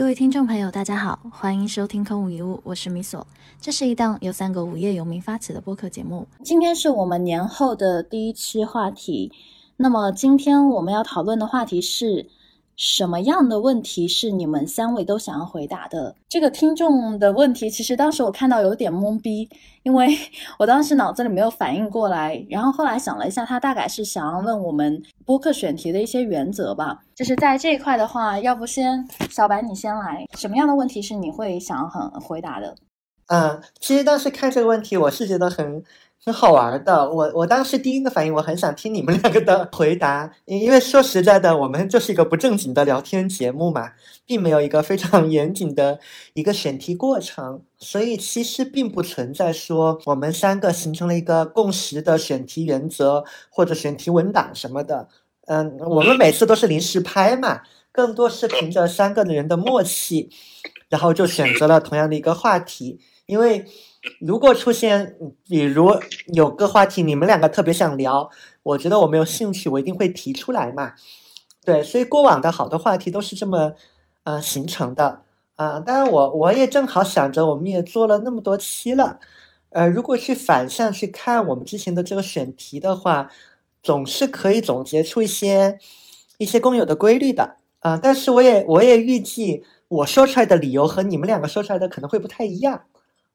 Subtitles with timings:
[0.00, 3.26] 各位听众朋友，大家好，欢迎收听空无一物，我是米索。
[3.60, 6.26] 这是一档由三个无业游民发起的播客节目。
[6.42, 9.30] 今天是我们年后的第一期话题。
[9.76, 12.30] 那么今天我们要讨论的话题是。
[12.80, 16.16] 什么样的问题是你们三位都想要回答的？
[16.30, 19.46] 这个听众的问题，其实当时我看到有点懵逼，
[19.82, 20.16] 因为
[20.58, 22.42] 我当时脑子里没有反应过来。
[22.48, 26.98] 然后后来想了一下，他大概是想要问我们播客选题的一些原则吧。
[27.14, 32.74] 就是在这一块的话，要不先小白你先来，什么样的问题是你会想要很回答的？
[33.26, 35.84] 嗯，其实当时看这个问题，我是觉得很。
[36.22, 43.92] 挺好玩的，我我当时第一个反应，我很想听你们两个的回答，因为说实在的，我们就是一个不正经的聊天节目嘛，
[44.26, 45.98] 并没有一个非常 严谨的
[46.34, 55.08] 一个选题过程，所以其实并不存在说我们三个形成了一个共识的选题原则或者选题文档什么的。
[55.46, 60.28] 嗯，我们每次都是临时拍嘛，更多是凭着三个人的默契，
[60.90, 63.64] 然后就选择了同样的一个话题，因为。
[64.20, 65.90] 如果出现，比如
[66.32, 68.30] 有个话题你们两个特别想聊，
[68.62, 70.94] 我觉得我没有兴趣，我一定会提出来嘛。
[71.64, 73.74] 对，所以过往的好多话题都是这么，
[74.24, 75.22] 呃，形成的。
[75.56, 79.20] 啊，当然我我也正好想着，我们也做了那么多期了，
[79.68, 83.30] 呃，如果去反向去看我们之前的这个选题的话，
[83.82, 85.78] 总是可以总结出一些
[86.38, 87.56] 一些共有的规律的。
[87.80, 92.84] 啊，但是我也我也预计我说出来的理由和你们两个说出来的可能会不太一样。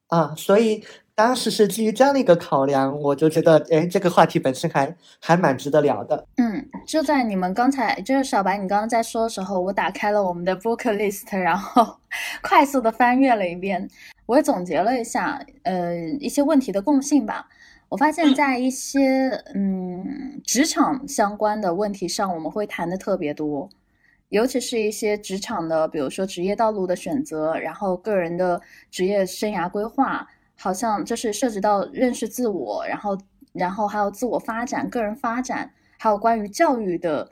[0.08, 6.26] 啊，所以当时是基于这样的一个考量，我就觉得，哎，这个话题本身还还蛮值得聊的。
[6.36, 11.96] 嗯，就在你们刚才，就是小白，你刚刚在说的时候，我打开了我们的 book list，然后
[12.42, 13.88] 快速的翻阅了一遍，
[14.26, 17.48] 我也总结了一下，呃，一些问题的共性吧。
[17.88, 23.68] 我发现，在一些嗯职场相关的问题上，我们会谈的特别多。
[24.30, 28.60] 尤其是一些职场的，比如说职业道路的选择，然后个人的
[28.90, 30.26] 职业生涯规划，
[30.58, 33.16] 好像就是涉及到认识自我，然后，
[33.52, 37.30] 然后还有自我发展、个人发展，还有关于教育的，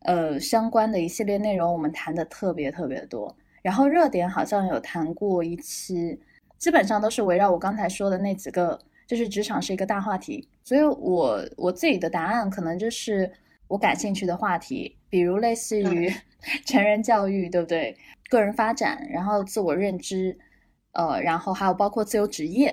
[0.00, 3.36] 呃，相关的一系列内容，我们谈的特别特别多。
[3.62, 6.20] 然后热点好像有谈过一期，
[6.56, 10.48] 基本上都是围绕我刚才说的那几个，就是职场是一个大话题。
[10.62, 13.28] 所以我我自己的答案可能就是
[13.68, 16.12] 我感兴趣的话题，比如类似于。
[16.64, 17.96] 成人教育对不对？
[18.30, 20.38] 个人发展，然后自我认知，
[20.92, 22.72] 呃，然后还有包括自由职业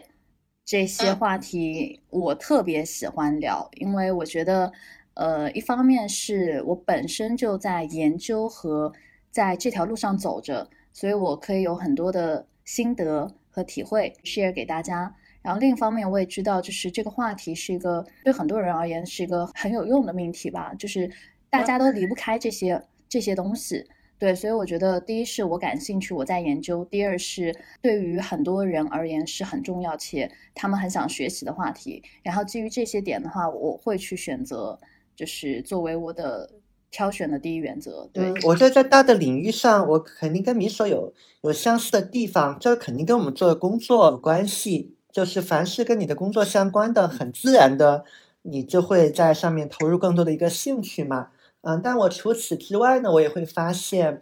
[0.64, 4.72] 这些话题，我特别喜欢聊，因为我觉得，
[5.16, 8.94] 呃，一方面是我本身就在研究和
[9.32, 15.16] 在这条路上走着，所以我可以有很多的心得和体会 share 给大家。
[15.44, 21.12] 然后另一方面，我也知道，就是这个话题是一个对很多人而言是一个很有用的命题吧，就是
[21.50, 22.82] 大家都离不开这些。
[23.10, 23.86] 这些东西，
[24.18, 32.02] 对，所以我觉得，第一是我感兴趣，我在研究；第二是对于很多人而言是很重要且他们很想学习的话题。
[32.24, 34.80] 然后基于这些点的话，我会去选择，
[35.16, 36.50] 就是作为我的
[36.90, 38.10] 挑选的第一原则。
[38.12, 44.93] 对，我觉得在大的领域上，我肯定跟米所有有相似的地方，这肯定跟我们做的工作有关系。
[45.14, 48.04] 就是凡是跟你的工作相关的，很自然的，
[48.42, 51.30] 你就会在上面投入更多的一个兴趣嘛。
[51.62, 54.22] 嗯，但我除此之外呢，我也会发现，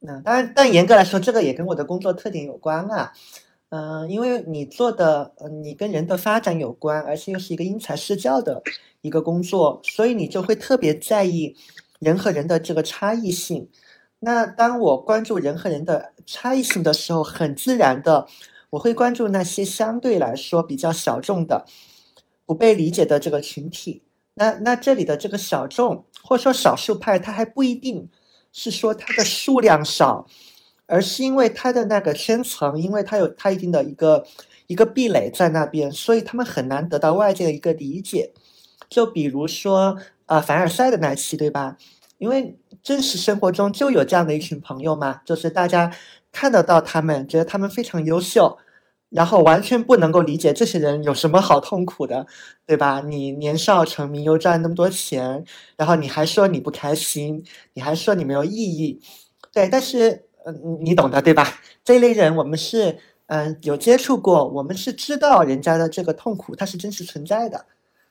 [0.00, 3.12] 那当然，但严格来说，这个也跟我的工作特点有关啊。
[3.70, 8.62] 嗯，因为你做的，嗯，你跟人的发展有关，而且又是一个因材施教的
[9.00, 11.56] 一个工作，所以你就会特别在意
[11.98, 13.68] 人和人的这个差异性。
[14.20, 18.26] 那当我关注人和人的差异性的时候，很自然的，
[18.70, 21.64] 我会关注那些相对来说比较小众的、
[22.44, 24.02] 不被理解的这个群体。
[24.34, 28.08] 那那这里的这个小众或者说少数派，它还不一定
[28.52, 30.26] 是说它的数量少，
[30.86, 34.26] 而是因为它的那个圈层，因为它有它一定的一个
[34.66, 38.32] 一个壁垒在那边，所以他们很难得到外界的一个理解。
[38.88, 41.76] 就比如说啊，凡尔赛的那期，对吧？
[42.18, 45.92] 因为真实生活中就有这样的一群朋友嘛，就是大家
[46.32, 48.58] 看得到他们，觉得他们非常优秀。
[49.10, 52.26] 然后完全不能够理解这些人有什么好痛苦的，
[52.66, 53.00] 对吧？
[53.00, 55.42] 你年少成名又赚那么多钱，
[55.78, 57.42] 然后你还说你不开心，
[57.72, 59.00] 你还说你没有意义，
[59.50, 59.66] 对。
[59.70, 61.58] 但是，嗯，你懂的，对吧？
[61.82, 62.98] 这一类人我们是，
[63.28, 67.64] 嗯，有接触过，我们是知道人家的这个痛苦它是真实存在的，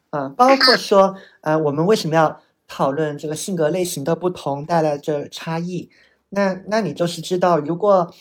[0.09, 5.91] 嗯，包括说，呃，我们为什么要讨论这个性格类型的不同带来的差异？
[6.29, 8.13] 那那你就是知道，如果。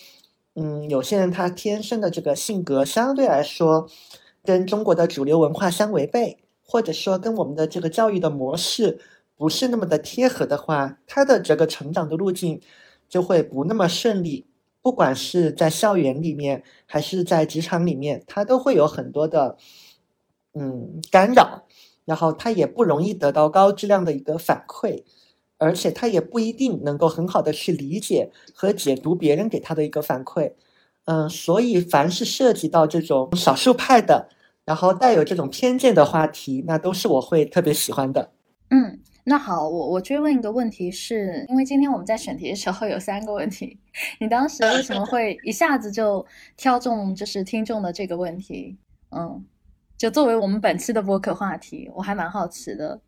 [0.59, 3.91] 嗯，有些人他天生的这个性格相对来说
[4.43, 8.99] 跟中国的主流文化相违背，或者说跟我们的这个教育的模式
[9.37, 12.59] 不是那么的贴合的话，他的这个成长的路径
[13.07, 14.47] 就会不那么顺利，
[14.81, 19.59] 不管是在校园里面还是在职场里面，他都会有很多的
[20.55, 21.65] 嗯干扰，
[22.07, 25.05] 然后他也不容易得到高质量的一个反馈，
[25.59, 30.53] 而且他也不一定能够很好的去理解和解读别人给他的一个反馈。
[31.07, 34.29] 嗯，所以凡是涉及到这种少数派的，
[34.65, 38.33] 然后带有这种偏见的话题，那都是我会特别喜欢的。
[38.71, 43.79] 嗯，那好，我我追问一个问题，是因为今天我们在选题的时候有三个问题，
[44.19, 46.27] 你当时为什么会一下子就
[46.57, 48.77] 挑中就是听众的这个问题？
[49.13, 49.45] 嗯，
[49.97, 53.01] 就作为我们本期的播客话题，我还蛮好奇的。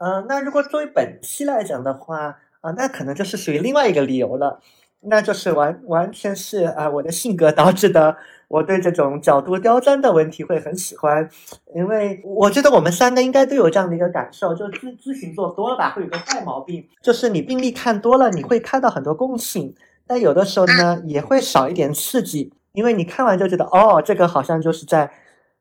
[0.00, 4.60] 嗯，那如果作为本期来讲的话，啊，那可能就是属于另外一个理由了。
[5.02, 8.16] 那就是完完全是啊，我的性格导致的。
[8.48, 11.30] 我对这种角度刁钻的问题会很喜欢，
[11.72, 19.72] 因为我觉得我们三个应该都有这样的一个感受，就咨咨询做多了吧，会有个坏毛病，就是你病例看多了，你会看到很多共性，
[20.04, 25.12] 但有的时候呢，也会少一点刺激，因为你看完就觉得，哦，这个好像就是在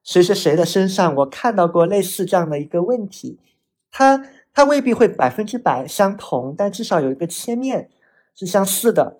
[0.04, 3.38] 谁谁谁的身上，我看到过类似这样的一个问题，
[3.92, 7.90] 它它未必会百分之百相同，但至少有一个切面
[8.36, 9.18] 是相似的。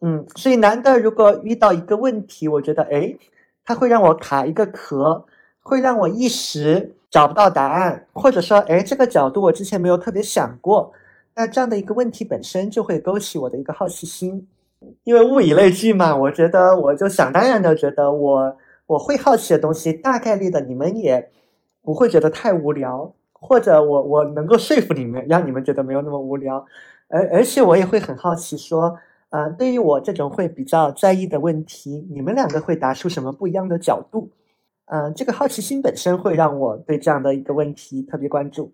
[0.00, 3.16] 嗯，所以男的如果遇到一个问题，我觉得，哎，
[3.64, 5.24] 他会让我卡一个壳，
[5.62, 10.92] 会让我一时找不到答案，或者说，哎，这个角度我之前没有特别想过，
[11.36, 14.48] 那这样的一个问题本身就会勾起我的一个好奇心，
[15.04, 21.30] 因为物以类聚嘛，我觉得我就想当然的觉得我我会好奇的东西，大概率的你们也
[21.80, 26.64] 不会觉得太无聊，或者我我能够说服你们，让你们觉得没有那么无聊，
[27.08, 28.98] 而而且我也会很好奇说。
[29.30, 34.30] 呃，对于我这种会比较在意的问题，你们两个会答出什么不一样的角度？
[34.84, 38.70] 嗯，这个好奇心本身会让我对这样的一个问题特别关注。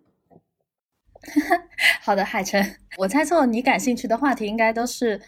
[2.03, 2.61] 好的，海晨，
[2.97, 5.21] 我猜测你感兴趣的话题应该都是，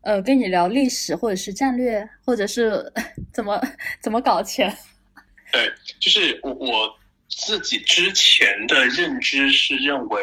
[0.00, 2.90] 呃，跟你聊历史，或者是战略，或者是
[3.30, 3.60] 怎么
[4.00, 4.74] 怎么搞钱。
[5.52, 6.94] 对，就是我我
[7.28, 10.22] 自己之前的认知是认为，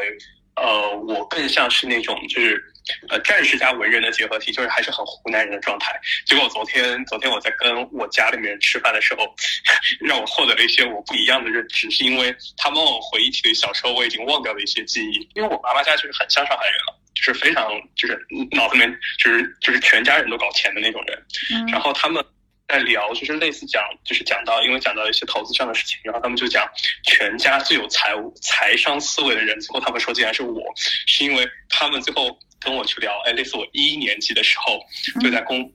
[0.56, 2.64] 呃，我更像是那种就是。
[3.10, 6.00] 呃，战士加文人的结合体，就是还是很湖南人的状态。
[6.24, 9.26] 结果昨天，昨天我在跟我家里面人吃饭的时候，
[10.02, 15.28] 让我获得了一些我不一样的认知，是因为他们让我回忆起了小时候我已经忘掉的一些记忆。
[15.34, 21.26] 因为我妈妈家就是很像上海人了，就是非常就是脑子里面就是就是全家人都搞钱的那种人。
[21.72, 22.24] 然后他们
[22.68, 26.68] 在聊，就是类似讲，就是讲到，因为讲到一些投资上的事情，然后他们就讲
[27.04, 30.62] 全家最有财务财商思维的人，最后他们说竟然是我，
[31.06, 32.38] 是因为他们最后。
[32.58, 34.80] 跟我去聊，哎，类似我一年级的时候，
[35.22, 35.72] 就在公，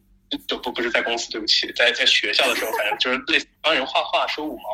[0.49, 4.65] 就不不是在公司，对不起，在在学校的时候，反正就是类似帮人画画收五毛，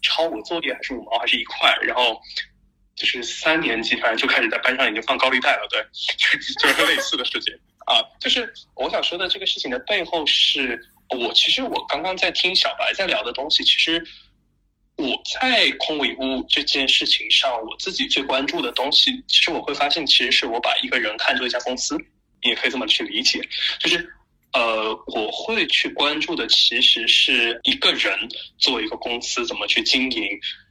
[0.00, 2.18] 抄我作业还是五毛还是一块，然后
[2.94, 5.84] 就是三年级，反正就开始在班上已经放高利贷了，对，
[6.62, 7.52] 就是类似的事情
[7.84, 8.00] 啊。
[8.20, 14.06] 就是我想说的这个事情的背后，是我其实我刚刚在听小白在聊的东西，其实。
[14.98, 21.98] 我在空无一物这件事情上，我自己最关注的东西，其实我会发现，其实是我把一个人看作一家公司，
[22.42, 23.46] 你也可以这么去理解，
[23.78, 24.08] 就是，
[24.54, 28.18] 呃，我会去关注的其实是一个人
[28.56, 30.26] 做一个公司怎么去经营，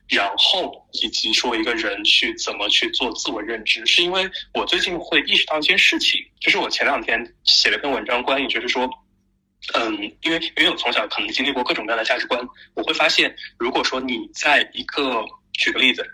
[0.07, 8.89] 然后以及说一个人去怎么去做自我认知，是因为我最近会意识到一件事情，就是我前两天写了篇文章，关于就是说。
[9.73, 12.39] 嗯，因为因为我从小可能经历过各种各样的价值观，
[12.75, 16.05] 我会发现，如果说你在一个，举个例子。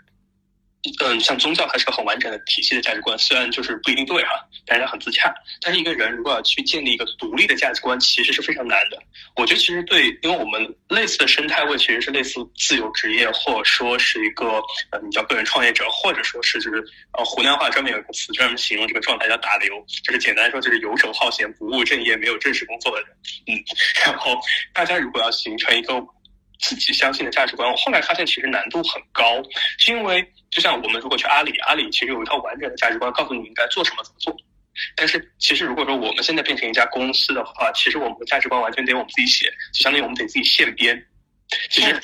[1.00, 4.30] 嗯，像宗教，它是个很完整的体系的价值观，虽然就是不一定对哈，
[4.66, 5.32] 但是它很自洽。
[5.60, 9.00] 但是一个人如果要去建立一个独立的价值观，其实是非常难的。
[9.36, 14.60] 我觉得其实对，因为我们类似的生态位其实是类似自由职业，或者说是一个
[14.90, 16.84] 呃，你叫个人创业者，或者说是就是
[17.16, 23.10] 呃，湖南话专门有一个词专门形容这个状态叫打流，就是简单说就是游手好闲、不务正业、没有正式工作的人。
[23.46, 23.64] 嗯，
[24.04, 24.36] 然后
[24.72, 26.04] 大家如果要形成一个。
[26.62, 29.42] 自己相信的价值观，我后来发现其实难度很高，
[29.78, 34.34] 是因为就像我们如果去阿里，阿里其实有一套完整的价值观，告诉你应该做什么怎么做。
[34.96, 41.04] 但是其实如果说我们现在变成一家公司的话，其实我们的价值观完全得我们自己写，就相当于我们得自己现编，
[41.68, 42.00] 其实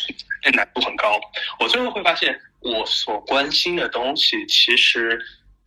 [0.52, 1.18] 难度很高。
[1.60, 5.18] 我最后会发现，我所关心的东西其实。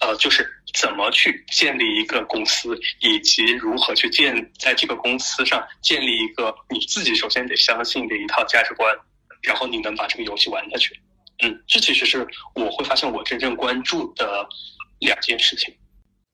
[0.02, 8.92] 呃，就是怎么去建立一个公司，以及如何去建在这个公司上建立一个你自己首先得相信的一套价值观，
[9.44, 11.00] 然后你能把这个游戏玩下去。
[11.44, 14.48] 嗯，这其实是我会发现我真正关注的
[15.00, 15.74] 两件事情。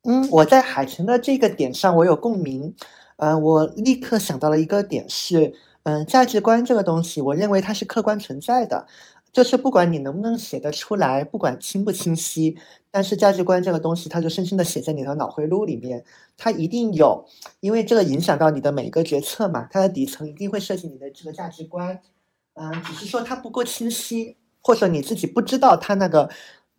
[0.03, 2.73] 嗯，我在海城的这个点上我有共鸣。
[3.17, 8.87] 呃，我立刻想到了一个点是，嗯，价值观这个东西，我认为它是客观存在的。
[9.37, 12.57] 就是不管你能不能写得出来，不管清不清晰，
[12.89, 16.03] 但是价值观这个东西，它就深深的写在你的脑回路里面，
[16.35, 17.23] 它一定有，
[17.59, 21.99] 因为这个影响到你的每一个决策嘛，它的底层一定会涉及你的这个价值观，
[22.55, 26.27] 嗯，只是说它不够清晰，或者你自己不知道它那个，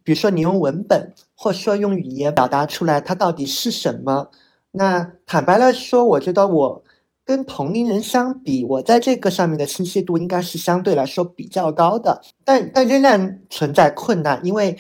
[0.03, 4.33] 比如说你用文本，或者说用语言表达出来，它到底是什么？
[4.73, 6.83] 那坦白来说，我觉得我。
[7.29, 14.79] 跟同龄人相比，我在这个上面的清晰度应该是相对来说比较高的，但但仍然存在困难，因为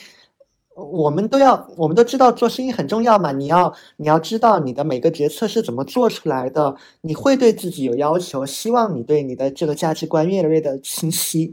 [0.75, 11.52] 我们都要，我们都知道做生意很重要嘛，你要你要知道你的每个决策是怎么做出来的，你会对自己有要求，希望你对你的这个价值观越来越的清晰，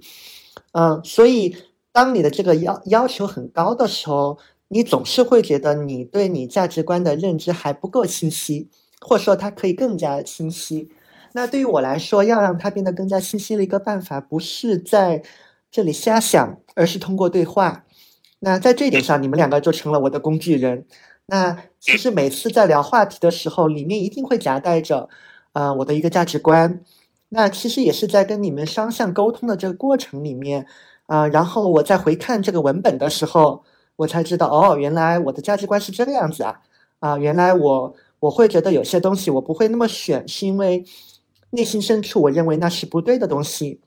[0.71, 1.57] 嗯，所以
[1.91, 4.37] 当你的这个要要求很高的时候，
[4.69, 8.69] 你总是会觉得你对你价值观的认知还不够清晰。
[9.07, 10.89] 或者说它可以更加清晰。
[11.33, 15.21] 那对于我来说，要让它变得更加清晰的一个办法，不是在
[15.69, 17.85] 这里瞎想，而是通过对话。
[18.39, 20.85] 那在这一点上，你们两个就成了我的工具人。
[21.27, 25.07] 那其实每次在聊话题的时候，里面一定会夹带着，
[25.53, 26.81] 呃，我的一个价值观。
[27.29, 30.65] 那其实也是在跟你们双向沟通的这个过程里面，
[31.07, 33.63] 啊，然后我在回看这个文本的时候，
[33.97, 36.61] 我才知道，哦，原来我的价值观是这个样子啊，
[36.99, 37.93] 啊，原来我。
[38.19, 40.83] 我会觉得有些东西我不会那么选，是因为
[41.51, 43.79] 内心深处我认为那是不对的东西，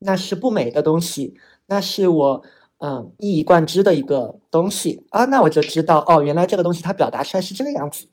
[0.00, 1.34] 那是不美的东西，
[1.66, 2.42] 那是我
[2.78, 8.06] 嗯一以贯之的一个东西啊，那我就知道哦，原来这个东西它表达出来是这个样子，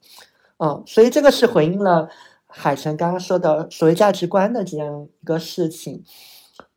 [0.57, 2.09] 嗯，所以这个是回应了
[2.47, 6.03] 海城刚刚说的所谓价值观的这样一个事情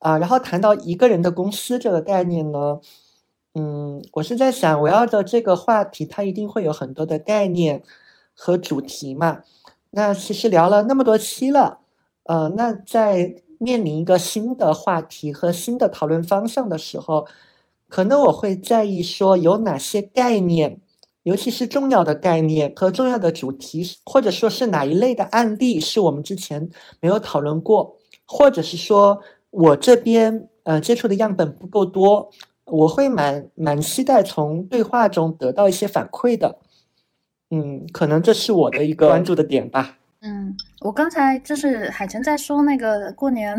[0.00, 0.18] 啊。
[0.18, 2.80] 然后谈到一个人的公司这个概念呢，
[3.54, 7.82] 嗯，我是在想我要的这个话题它一定会有很多的概念。
[8.40, 9.42] 和主题嘛，
[9.90, 11.80] 那其实聊了那么多期了，
[12.22, 17.26] 呃，那在面临一个新的话题和新的讨论方向的时候，
[17.88, 20.80] 可能我会在意说有哪些概念，
[21.24, 32.30] 尤其是重要的概念和重要的主题，或者说是哪一类的案例是我们之前没有讨论过，或者是说我这边呃接触的样本不够多，
[32.66, 36.58] 我会蛮蛮期待从对话中得到一些反馈的。
[37.50, 39.96] 嗯，可能这是我的一个关注的点吧。
[40.20, 43.56] 嗯，我刚才就是海晨在说那个过年，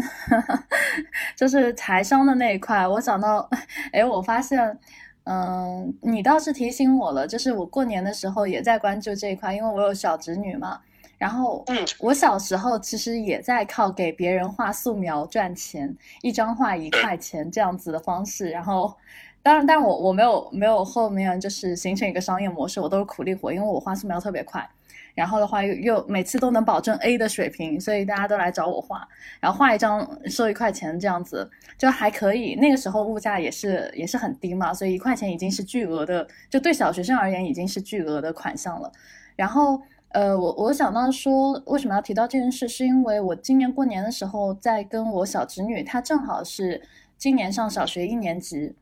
[1.35, 3.49] 就是财商的那一块，我想到，
[3.91, 4.77] 哎，我发现，
[5.23, 10.79] 嗯，你倒是提醒我了，就是我过年的时候也在关注这一块，因为我有小侄女嘛。
[11.17, 18.93] 然后，嗯，我小时候其实也在靠给别人画素描赚钱，一张画一块钱这样子的方式，然后。
[19.41, 24.69] 当然，但我我没有没有后面就是形成一个商业模式，我都是苦力活，因为我画素描特别快，
[25.15, 29.07] 然后的话又又每次都能保证 A 的水平，所以大家都来找我画，
[29.39, 32.55] 然后画一张收一块钱这样子就还可以。
[32.55, 38.91] 那个时候物价也是也是很低嘛，所以一块钱已经是巨额的，就对小学生而言已经是巨额的款项了。
[39.37, 46.81] 然后呃，我我想到说为什么要提到这件事，是因为我今年过年的时候在跟我小侄女，她正好是
[47.17, 48.75] 今年上小学一年级。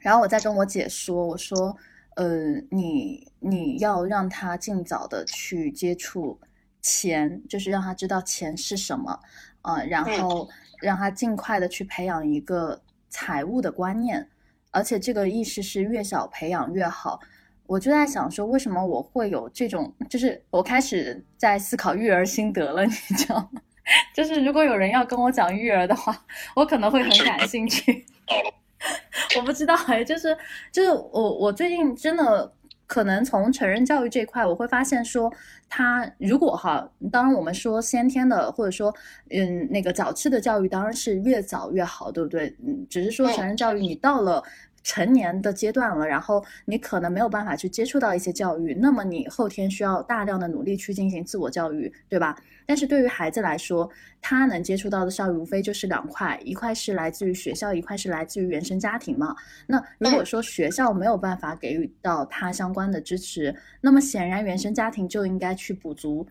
[0.00, 1.76] 然后我在跟我姐说，我说，
[2.16, 6.40] 呃，你你要让他尽早的去接触
[6.80, 9.20] 钱，就是让他知道钱是什么，
[9.62, 10.48] 呃，然后
[10.80, 14.28] 让他尽快的去培养一个财务的观念，
[14.70, 17.20] 而且这个意识是越小培养越好。
[17.66, 23.60] 我就在想说，为什么我会有这种，就是我开始在思考育儿心得了，你知道吗？
[24.14, 26.24] 就是如果有人要跟我讲育儿的话，
[26.54, 28.06] 我可能会很感兴趣。
[29.36, 30.36] 我不知道哎，就是
[30.72, 32.52] 就是我我最近真的
[32.86, 35.32] 可能从成人教育这一块，我会发现说，
[35.68, 38.94] 他如果哈，当然我们说先天的或者说
[39.30, 42.54] 嗯那个早期的教育当然是越早越好，对不对？
[42.66, 44.42] 嗯，只是说成人教育你到了。
[44.86, 52.40] 成年的阶段了，然后你可能没有办法去接触到一些教育，那么你后天需要大量的努力去进行自我教育，对吧？
[52.64, 53.90] 但是对于孩子来说，
[54.22, 59.34] 他能接触到的教育无非就是两块，一块是来自于学校，一块是来自于原生家庭嘛。
[59.66, 66.24] 那如果说学校没有办法给予到他相关的支持，那么显然原生家庭就应该去补足，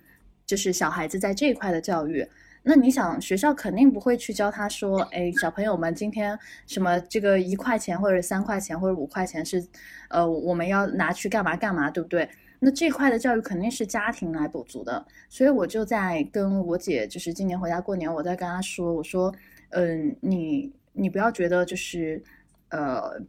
[0.45, 2.25] 就是小孩子在这一块的教育。
[2.67, 9.63] 那你想，学校肯定不会去教他说，哎，小朋友们，今天什么这个一块钱或者三块钱或者五块钱是，
[10.09, 12.27] 呃，我们要拿去干嘛干嘛，对不对？
[12.59, 15.05] 那这块的教育肯定是家庭来补足的。
[15.29, 19.31] 所以我就在跟我姐，就是今年回家过年，我在跟她说，我说，
[19.69, 22.23] 嗯，你你不要觉得就是，
[22.69, 23.21] 呃，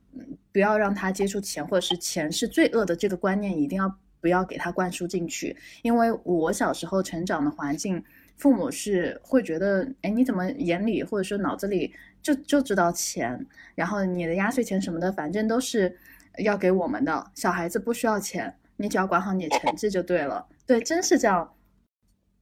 [0.50, 8.02] 不要让他接触钱，或者是钱是罪恶的这个观念，一定要不要给他灌输进去，因为我小时候成长的环境。
[8.36, 15.98] 父母是会觉得，哎，你怎么眼里或者说脑子里就就知道钱，然后你的压岁钱什么的，反正都是
[16.38, 17.30] 要给我们的。
[17.34, 20.46] 小孩子不需要钱，你只要管好你的成绩就对了。
[20.66, 21.54] 对，真是这样。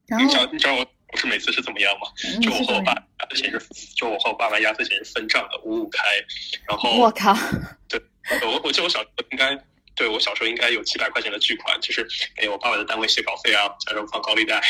[0.07, 2.09] 然后你知道你知道我我是每次是怎么样吗？
[2.43, 6.01] 就我和我爸压岁钱是，就我和我爸爸压岁钱是分账的，五五开。
[6.69, 7.35] 然后我靠，
[7.89, 8.03] 对，
[8.43, 9.57] 我我记得我小时候应该。
[9.95, 14.61] 对我小时候应该有几百块钱的巨款，就是给我爸爸的单位写稿费啊，加上放高利贷，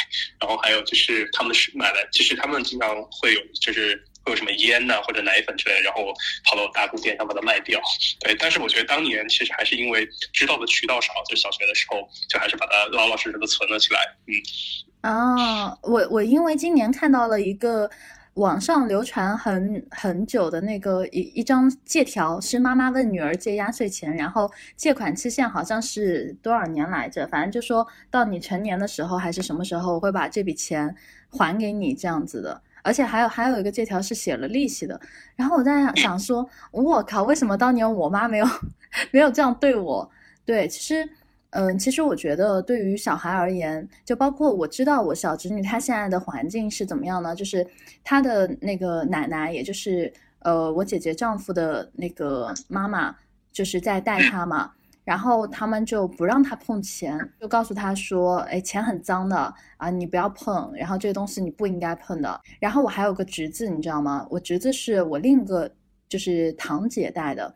[0.41, 6.13] 然后还有就是他们是买了，其实他们经常会有就是会有什么烟呐或者奶粉之类，然后
[6.45, 7.81] 跑到大姑店上把它卖掉。
[8.21, 14.01] 对，但是我觉得当年其实还是因为知道的渠道少，就小学的时候就还是把它老老实实的存了起来。
[14.27, 17.91] 嗯，啊，我我因为今年看到了一个。
[18.35, 30.93] 网上流传很很久的那个一一张借条，是妈妈问女儿借压岁钱，然后借款期限好像是多少年来着，反正就说到你成年的时候还是什么时候我会把这笔钱
[31.31, 35.01] 还给你这样子的，而且还有还有一个借条是写了利息的。
[35.37, 38.47] 然后我在想 说，我靠，为什么当年我妈没有
[39.13, 40.11] 没有这样对我？
[40.45, 41.09] 对，其实。
[41.55, 47.35] 嗯，其实我觉得对于小孩而言，就包括我知道我小侄女她现在的环境是怎么样呢？
[47.35, 47.65] 就是
[48.03, 53.15] 她的那个奶奶，也就是呃我姐姐丈夫的那个妈妈，
[53.53, 54.73] 就是在带她嘛。
[55.05, 60.73] 然后他们就不让她碰钱，就告诉她说：“哎，钱很脏的啊，你不要碰。
[60.75, 64.27] 然后这个东西你不应该碰的。”然后我还有个侄子，你知道吗？
[64.31, 65.71] 我侄子是我另一个
[66.09, 67.55] 就是堂姐带的。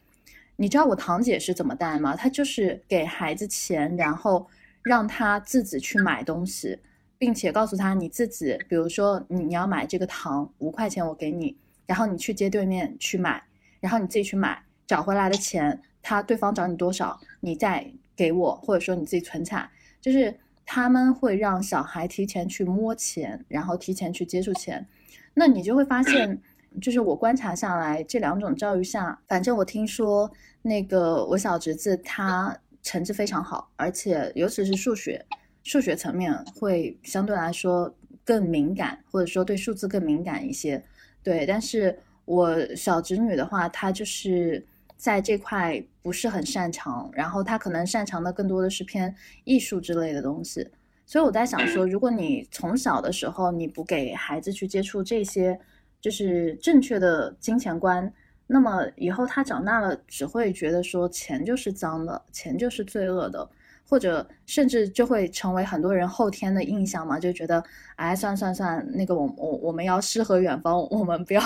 [0.60, 2.16] 你知道我堂姐是怎么带吗？
[2.16, 4.44] 她就是给孩子钱，然后
[4.82, 6.76] 让他自己去买东西，
[7.16, 13.40] 并且告诉他你自己，比如说你你要买这个糖，五块钱我给你，然后你去街对面去买，
[13.78, 20.36] 然后你自己去买，找回来的钱，他对方找你多少，你再给我，或者说你自己存起来，就是
[20.66, 24.84] 他们会让小孩提前去摸钱，然后提前去接触钱，
[25.34, 26.42] 那你就会发现。
[26.80, 30.30] 就是我观察下来，这两种教育下，反正我听说
[30.62, 35.24] 那个我小侄子他成绩非常好，而且尤其是数学，
[35.62, 37.94] 数学层面会相对来说
[38.24, 40.82] 更敏感，或者说对数字更敏感一些。
[41.22, 44.64] 对，但是我小侄女的话，她就是
[44.96, 50.68] 在这块不是很擅长，然后她可能擅长的更多的是偏艺术之类的东西。
[51.06, 55.58] 所以我在想说，如果你从小的时候你不给孩子去接触这些。
[56.00, 58.12] 就是正确的金钱观，
[58.46, 63.48] 那么以后他长大了只会觉得说钱就是脏的，钱就是罪恶的，
[63.88, 67.62] 或者甚至就会成为很多人后天的印象嘛，就觉得
[67.96, 71.42] 哎算算算，那个我我我们要诗和远方，我们不要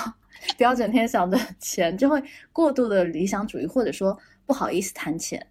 [0.57, 5.45] 不要整天想着钱，就会过度的理想主义，或者说不好意思谈钱。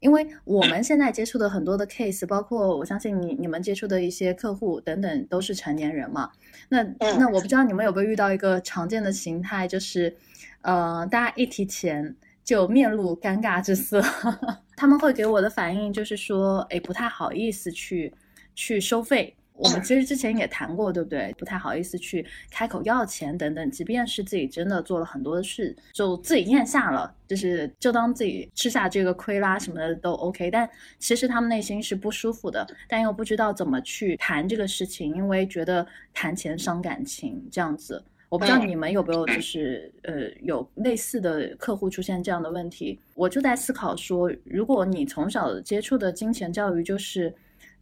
[0.00, 6.30] 因为我们现在接触的很多的 case，包括我相信你你们接触的一些客户等等，都是成年人嘛。
[6.68, 10.16] 那那我不知道你们有没有遇到一个常见的形态，就是，
[10.62, 14.00] 呃，大家一提钱就面露尴尬之色，
[14.76, 18.14] 他们会给我的反应就是说，哎，不太好意思去
[18.54, 19.34] 去收费。
[19.58, 21.34] 我们其实之前也谈过，对不对？
[21.36, 30.48] 不太好意思去开口要钱等等，即便是自己真的做了很多的事，就自己咽下了，就是就当自己吃下这个亏啦什么的都 OK。
[30.48, 38.00] 但其实他们内心是不舒服的，但又不知道怎么去谈这个事情，因为觉得谈钱伤感情这样子。
[38.28, 42.96] 我不知道你们有没有就是呃有类似的客户出现这样的问题。
[43.14, 47.34] 我就在思考说，如果你从小接触的金钱教育就是。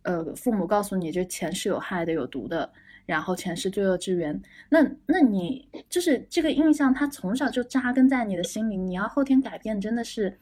[0.07, 2.73] 呃，父母告诉你这钱是有害的、有毒的，
[3.05, 4.40] 然后钱是罪恶之源。
[4.69, 10.38] 那，那你就是这个印象，它从小就扎根在你的心里，你要后天改变，真的是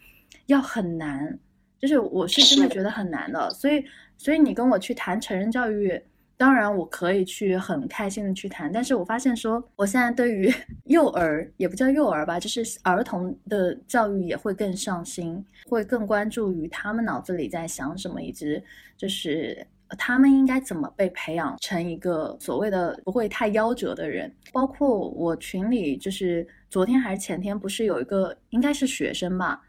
[0.46, 1.38] 要很难。
[1.81, 3.50] 就是我是真的觉得很难的。
[3.50, 3.85] 所以，
[4.16, 6.00] 所以你跟我去谈成人教育。
[6.36, 10.52] 当然，我可以去很开心的去谈，但是我发现说，我现在对于
[10.86, 18.60] 幼儿也不叫幼儿吧，就是儿童的教育也会更上心，会更关注于他们脑子里在想什么，以及
[18.96, 19.64] 就是
[19.96, 24.32] 他们应该怎么被培养成一个所谓的不会太夭折的人。
[24.52, 29.62] 包括我群里，就是昨天还是前天，不是有一个应该是学生吧，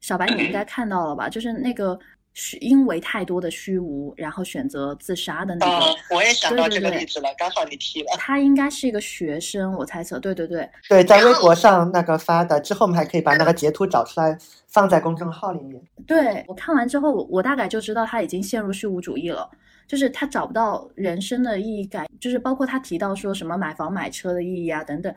[0.00, 1.98] 小白你应该看到了吧，就是那个。
[2.34, 5.86] 是因为太多的虚无，然后选择自杀的那个。
[5.86, 8.06] 哦，我也想到这个例子了，刚好你提了。
[8.16, 10.18] 他应该是一个学生，我猜测。
[10.18, 10.68] 对对对。
[10.88, 15.82] 对，在微博上那个发的，之后我们还可以把那个截图找出来，放在公众号里面。
[16.06, 19.50] 对我看完之后，我大概就知道他已经陷入虚无主义了，
[19.86, 25.14] 就是他找不到人生的意义感，就是包括他提到说什么买房买车的意义啊等等。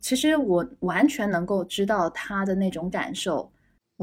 [0.00, 3.51] 其实我完全能够知道他的那种感受。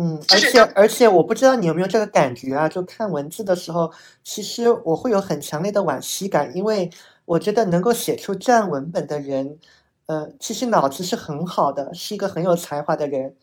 [0.01, 2.69] 嗯，而且而且我不知道你有没有这个感觉啊？
[2.69, 3.91] 就看文字的时候，
[4.23, 6.89] 其实我会有很强烈的惋惜感，因为
[7.25, 9.57] 我觉得能够写出这样文本的人，
[10.05, 13.35] 呃，其实脑子是很好的，是一个很有才华的人，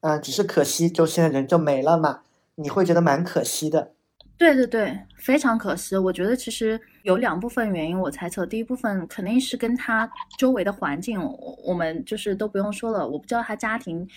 [0.00, 2.22] 啊，只是可惜就现在人就没了嘛，
[2.56, 3.92] 你会觉得蛮可惜的。
[4.36, 5.96] 对对对，非常可惜。
[5.96, 11.20] 我觉得其实有两部分原因，我猜测，第一部分肯定是跟他周围的环境，
[11.62, 14.08] 我们就是都不用说了，我不知道他家庭。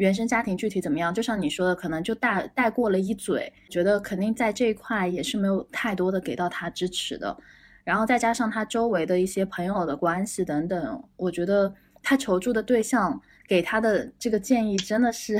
[0.00, 1.12] 原生家庭具体怎么样？
[1.12, 7.36] 就像你说的，可能就带带过了一嘴，觉得肯定在这一块也是没有太多的给到他支持的。
[7.84, 11.70] 然后再加上他周围的一些朋友的关系等等，我觉得
[12.02, 15.38] 他求助的对象给他的这个建议真的是，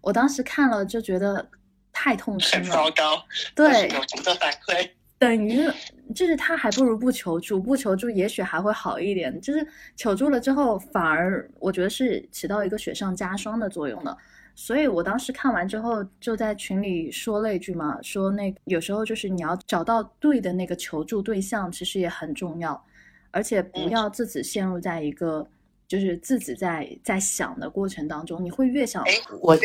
[0.00, 1.48] 我当时看了就觉得
[1.92, 2.74] 太痛心了。
[2.74, 4.90] 糟糕，对，有值得反馈。
[5.20, 5.60] 等于
[6.14, 9.38] 就是他还不如不求助，不求助也许还会好一点。
[9.40, 14.16] 就是求助了之后，反而我觉得是起到一个雪上加霜的作用的。
[14.54, 22.80] 所以我当时看完之后，就在群里说了一句嘛，说那有时候就是你要找到对的那个求助对象，其实也很重要，
[23.30, 25.46] 而且不要自己陷入在一个。
[25.94, 29.00] 就是自己在在想的过程当中，你会越想。
[29.40, 29.58] 我我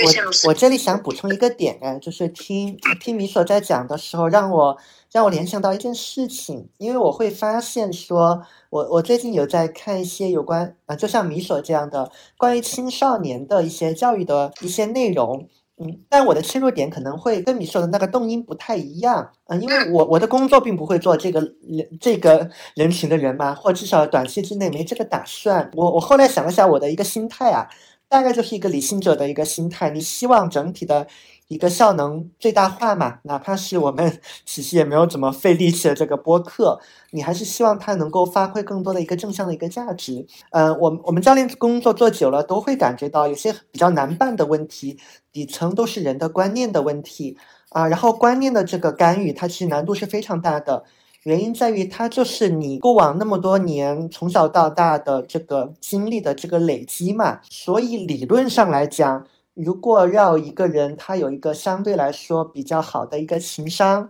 [0.47, 4.77] 我这里想补充一个点啊，就是听听米所在讲的时候，让我
[5.11, 15.49] 让我联想到一件事情，因为我会发现说，我我最近有在看一些有关啊，就像米所这样的关于青少年的一些教育的一些内容。
[15.79, 25.71] 嗯，但我的切入点可能会跟你说的那个动因不太一样嗯，因为我我的工作并不会做这个人这个人群的人嘛，或至少短期之内没这个打算。
[25.75, 27.67] 我我后来想了想，我的一个心态啊，
[28.07, 31.07] 大概就是一个理性者的一个心态，你希望整体的。
[31.49, 40.27] 一个效能最大化嘛，哪怕是我们 其实也没有怎么费力气的这个播客，你还是希望它能够发挥更多的一个正向的一个价值。
[40.51, 44.99] 嗯，我我们教练工作做久了，都会感觉到有些比较难办的问题，
[45.33, 47.35] 底层都是人的观念的问题
[47.69, 47.87] 啊。
[47.87, 50.83] 然后观念的这个干预，它其实难度是非常大的，
[51.23, 57.39] 原因在于它就是你过往那么多年从小到大的这个经历的这个累积嘛。
[57.49, 59.25] 所以理论上来讲。
[59.61, 64.09] 如果让一个人他有一个相对来说比较好的一个情商，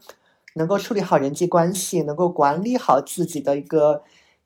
[0.54, 4.04] 能够处理好人际关系，能够管理好自己的一个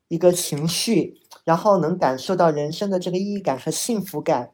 [0.08, 4.50] 一个情绪，然后能感受到人生的这个意义感和幸福感，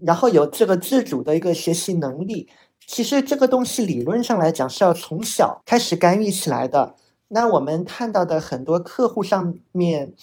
[0.00, 2.48] 然后有这个自主的一个学习能力，
[2.86, 6.94] 其实这个东西理论上来讲是要从小开始干预起来的。
[7.28, 10.14] 那我们看到的很多客户上面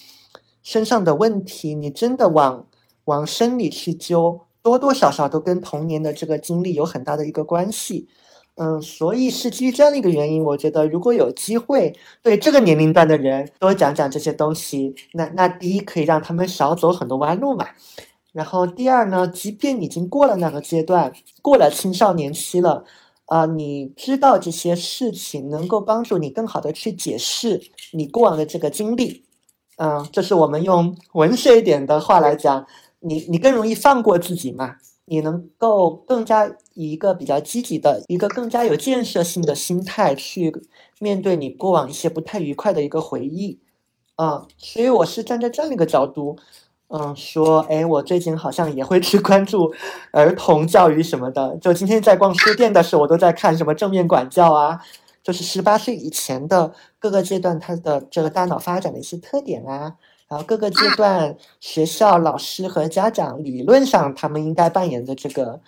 [0.64, 2.66] 身上的问题，你真的往
[3.06, 4.42] 往深里去揪。
[4.64, 8.08] 多多少少都跟童年的这个经历有很大的一个关系，
[8.56, 17.68] 嗯，所以是基于这样的一个原因，我觉得如果有机会对这个年龄段的人多讲讲这些东西，那那第一可以让他们少走很多弯路嘛，
[18.32, 22.86] 然后第二呢，即便已经过了那个阶段，过了青少年期了，
[23.26, 29.26] 啊，你知道这些事情能够帮助你更好的去解释你过往的这个经历，
[29.76, 32.66] 嗯，这是我们用文学一点的话来讲。
[33.04, 34.78] 你你更容易放过自己嘛？
[35.06, 40.50] 你能够更加以一个比较积极的一个更加有建设性的心态去
[40.98, 43.60] 面对你过往一些不太愉快的一个回忆，
[44.16, 46.38] 啊，所以我是站在这样一个角度，
[46.88, 49.74] 嗯，说，哎，我最近好像也会去关注
[50.12, 51.58] 儿童教育什么的。
[51.58, 54.80] 就今天在逛书店的时候，我都在看什么正面管教啊，
[55.22, 59.98] 就是十八岁以前的各个阶段他的这个大脑发展的一些特点啊。
[60.34, 65.62] 然后各个阶段，学校老师和家长理论上他们应该扮演的这个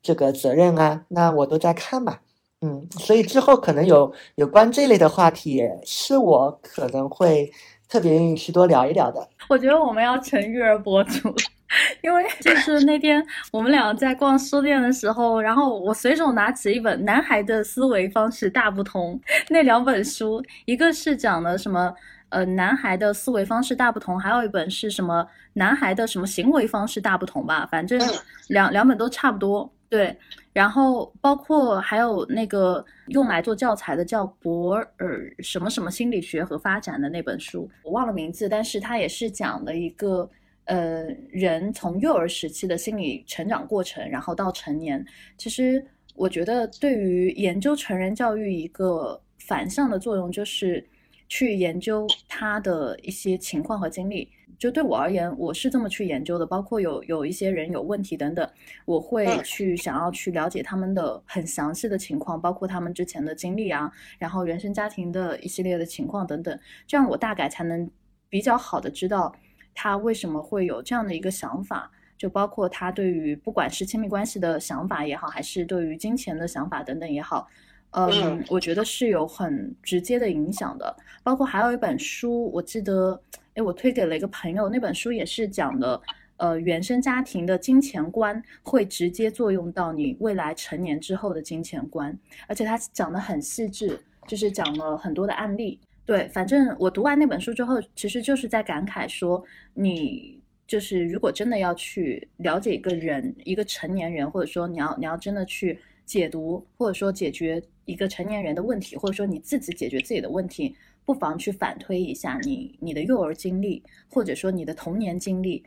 [0.00, 2.18] 这个责任啊，那我都在看嘛，
[2.60, 7.50] 嗯，所以之后可能有有关这类的话题，是我可能会
[7.88, 9.28] 特别愿意去多聊一聊的。
[9.48, 11.34] 我觉得我们要成育儿博主，
[12.00, 19.16] 因为就是那天我们俩在逛书店的时候，然后我随手拿起一本《男孩的思维方式大不同》，
[19.48, 21.92] 那两本书，一个是讲的什么。
[22.30, 25.24] 呃，男孩的思维方式大不同，还有一本是什么？
[25.52, 27.64] 男孩的什么行为方式大不同吧？
[27.66, 28.00] 反正
[28.48, 29.72] 两两本都差不多。
[29.88, 30.16] 对，
[30.52, 40.28] 然后包括还有那个用来做教材的叫博尔什么什么心理学和发展的那本书，我忘了名字，但是它也是讲了一个
[40.64, 45.04] 呃人从幼儿时期的心理成长过程，然后到成年。
[45.38, 50.84] 其实我觉得对于研究成人教育一个反向的作用就是。
[51.28, 56.46] 去研究他的一些情况和经历，就对我而言，我是这么去研究的。
[56.46, 58.48] 包括有有一些人有问题等等，
[58.84, 67.90] 我会去想要去了解他们的很详细的情况，包括他们之前的经历啊，然后原生家庭的一系列的情况等等，这样我大概才能
[68.28, 69.34] 比较好的知道
[69.74, 71.90] 他为什么会有这样的一个想法。
[72.16, 77.48] 就包括他对于不管是亲密关系的想法也好，还是对于金钱的想法等等也好，
[77.94, 80.96] 嗯，我觉得是有很直接的影响的。
[81.22, 83.20] 包括还有一本书，我记得，
[83.54, 86.00] 哎，我推给了一个朋友，那本书也是讲的，
[86.38, 92.16] 呃，原生家庭的金钱观会直接作用到你未来成年之后的金钱观，
[92.48, 95.78] 而且他讲的很细致，就是讲了很多的案例。
[96.04, 115.64] 对，反正我读完那本书之后，其实就是在感慨说，你就是如果真的要去了解一个人，一个成年人，或者说你要你要真的去解读，或者说解决一个成年人的问题，或者说你自己解决自己的问题，不妨去反推一下你你的幼儿经历，或者说你的童年经历、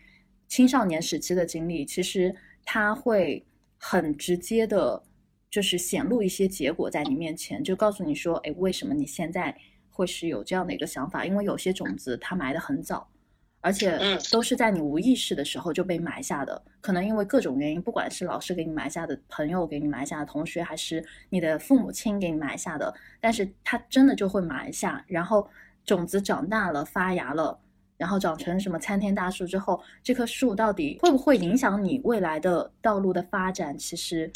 [0.48, 3.46] 青少年时期的经历，其实它会
[3.78, 5.04] 很直接的，
[5.50, 9.58] 就是显露一些结果在你面前，就告诉你说，哎，为什么你现在。
[9.90, 13.10] 会是有这样的一个想法，因为有些种子它埋的很早，
[13.68, 16.62] 而且都是在你无意识的时候就被埋下的。
[16.80, 25.04] 可能因为各种原因，不管是老师给你埋下的、朋友给你埋下的、同学，还是你的父母亲给你埋下的，但是它真的就会埋下。
[25.06, 25.46] 然后
[25.84, 27.60] 种子长大了、发芽了，
[27.98, 33.78] 然后长成什么参天大树之后，这棵树到底会不会影响你未来的道路的发展？
[33.78, 34.32] 其实，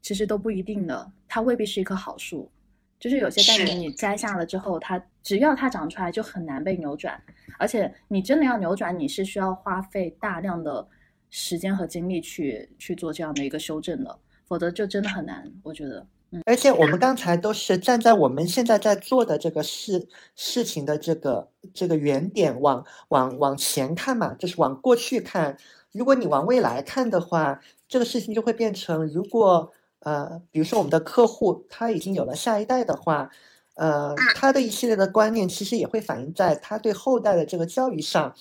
[0.00, 1.08] 其实都不一定的。
[1.28, 2.50] 它未必是一棵好树。
[2.98, 7.22] 就是有些概念你摘下了之后，它只要它长出来就很难被扭转，
[7.58, 10.86] 而且你真的要扭转，你是需要花费大量的
[11.30, 15.50] 时间和精力去去做这样的一个修正的，否则就真的很难。
[15.62, 16.42] 我觉得，嗯。
[16.44, 25.56] 而且我们刚才都是站在我们现在在做的这个事事情的这个这个原点往往往前看嘛，就是往过去看。
[25.92, 29.72] 如果你往未来看的话，这个事情就会变成如果。
[30.04, 33.30] 呃，比如说我们的客户他已经有了下一代的话，
[33.74, 38.34] 呃，他的一系列的观念其实也会反映在他对后代的这个教育上。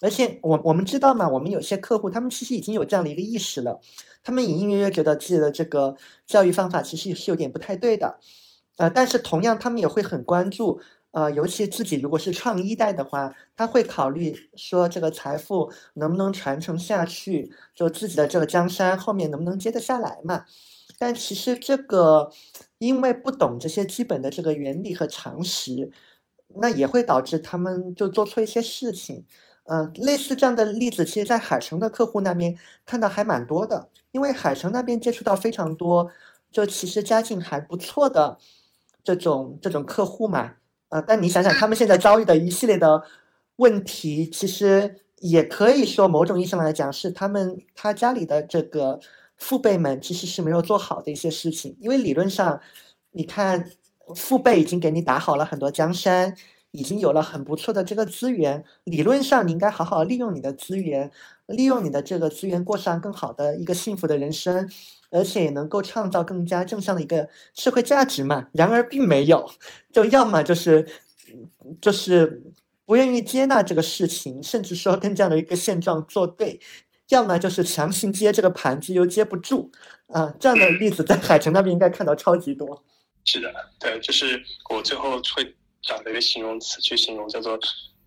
[0.00, 3.80] 而且我我们知道嘛，我们有些客户他们其实已经有这样的一个意识了，
[4.22, 8.18] 他们隐隐约约觉得自己的这个教育方法其实是有点不太对的。
[8.76, 10.80] 呃，但是同样他们也会很关注，
[11.12, 20.44] 呃，尤其自己如果是创一代的话，他会考虑说这个财富能不能传承下去，就自己的这个江山后面能不能接得下来嘛。
[20.98, 22.30] 但其实这个，
[22.86, 25.90] 因为不懂这些基本的这个原理和常识，
[26.56, 29.24] 那也会导致他们就做错一些事情。
[29.64, 33.88] 嗯，类似这样的例子，其实，在海城的客户那边看到还蛮多的。
[34.12, 36.10] 因为海城那边接触到非常多，
[36.52, 38.36] 就其实家境还不错的
[39.02, 40.52] 这种这种客户嘛。
[40.90, 43.02] 呃，但你想想，他们现在遭遇的一系列的
[43.56, 49.00] 问题，其实也可以说某种意义上来讲，是他们他家里的这个。
[49.44, 52.58] 父辈们其实是没有做好的一些事情，因为理论上，
[53.12, 53.70] 你看
[54.16, 56.34] 父辈已经给你打好了很多江山，
[56.70, 61.10] 已经有了很不错的这个资源，理论上你应该好好利用你的资源，
[61.44, 64.66] 利用你的这个资源过上更好的一个幸福的人生，
[65.10, 68.48] 而且也能够创造更加正向的一个社会价值嘛。
[68.52, 69.46] 然而并没有，
[69.92, 70.88] 就要么就是
[71.82, 72.42] 就是
[72.86, 76.58] 不愿意接纳这个事情，甚至说跟这样的一个现状作对。
[77.08, 79.70] 要么就是强行接这个盘子又接不住，
[80.08, 82.84] 啊，这样的例子在海城那边应该看到超级多。
[83.24, 87.58] 是的，对，就是我最后会找了一个形容词去形容，叫做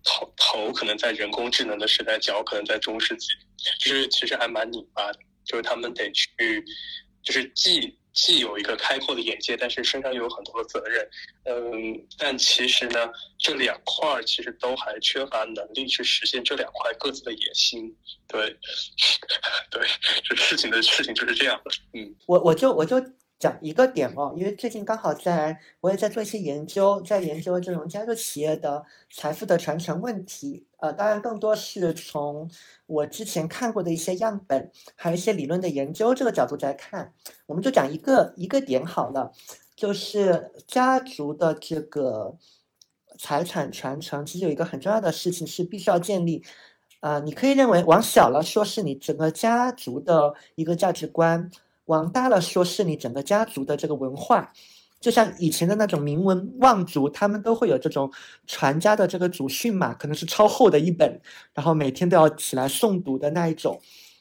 [0.04, 3.26] 头头可能在人工智能的时代，脚可能在中世纪，
[3.80, 6.64] 就是其实还蛮拧巴的，就是他们得去，
[7.22, 7.97] 就是既。
[8.20, 11.08] 既有一个开阔的眼界，但是身上又有很多的责任，
[11.44, 17.94] 嗯，但其实呢，这两块儿其实都还缺乏能力去实现这两块各自的野心，
[18.26, 18.56] 对，
[19.70, 19.86] 对，
[20.24, 23.00] 这事情的事情就是这样的，嗯，我我就我就。
[23.40, 30.66] 讲一个点哦，因为最近刚好在，我也在做一些研究，在研究这种家族企业的财富的传承问题。
[30.78, 32.50] 呃，当然更多是从
[32.86, 37.12] 我之前看过的一些样本，还有一些理论的研究这个角度在看。
[37.46, 39.32] 我们就讲一个一个点好了，
[39.76, 42.36] 就是家族的这个
[43.18, 46.44] 财产传承，其实有一个很重要的事情是必须要建立。
[47.00, 51.50] 啊，你可以认为往小了说，是你整个家族的一个价值观。
[51.84, 54.52] 往大了说，是你整个家族的这个文化，
[55.00, 58.10] 就像以前的那种名门望族，他们都会有这种
[58.46, 61.20] 传家的这个祖训嘛，可能是超厚的一本，
[61.54, 63.80] 然后每天都要起来诵读的那一种。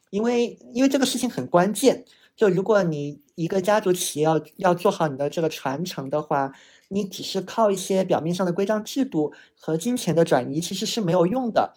[0.09, 6.53] 因为因为这个事情很关键，就如果你一个家族企业要要做好你的这个传承的话，
[6.89, 11.73] 你只是靠一些表面上的规章制度和金钱的转移，其实是没有用的。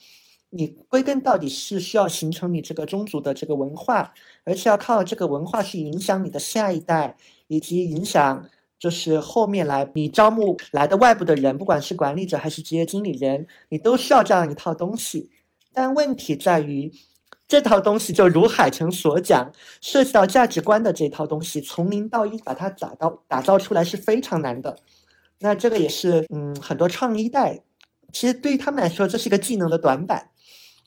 [0.51, 4.13] 你归根到底是需要形成你这个宗族的这个文化，
[4.45, 8.49] 而且要靠这个文化去影响你的下一代，以及影响
[8.81, 15.31] 就是后面来你招募来的外部的人，不管是管理者还是职业经理人，你都需要这样一套东西。
[15.73, 16.91] 但问题在于，
[17.47, 24.79] 这套东西就如海城所讲，涉及到价值观的这套东西，从零到一把它打到打造出来是非常难的。
[25.41, 27.63] 那这个也是，嗯，很多创一代，
[28.13, 30.31] 其实对于他们来说，这是一个技能的短板。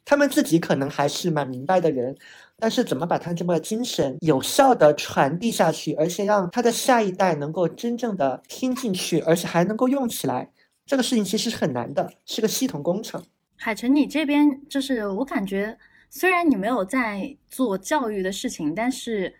[0.05, 2.17] 他们自己可能还是蛮明白的人，
[2.63, 10.49] 但是怎么把他这么精神有效的传递下去，而且让他的下一代能够真正的听进去，而且还能够用起来，
[10.85, 13.21] 这个事情其实是很难的，是个系统工程。
[13.57, 15.77] 海晨，你这边就是我感觉。
[16.09, 19.35] 虽然你没有在做教育的事情，但是，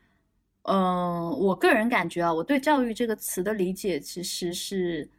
[0.64, 5.10] 嗯，我个人感觉啊，我对教育这个词的理解其实是，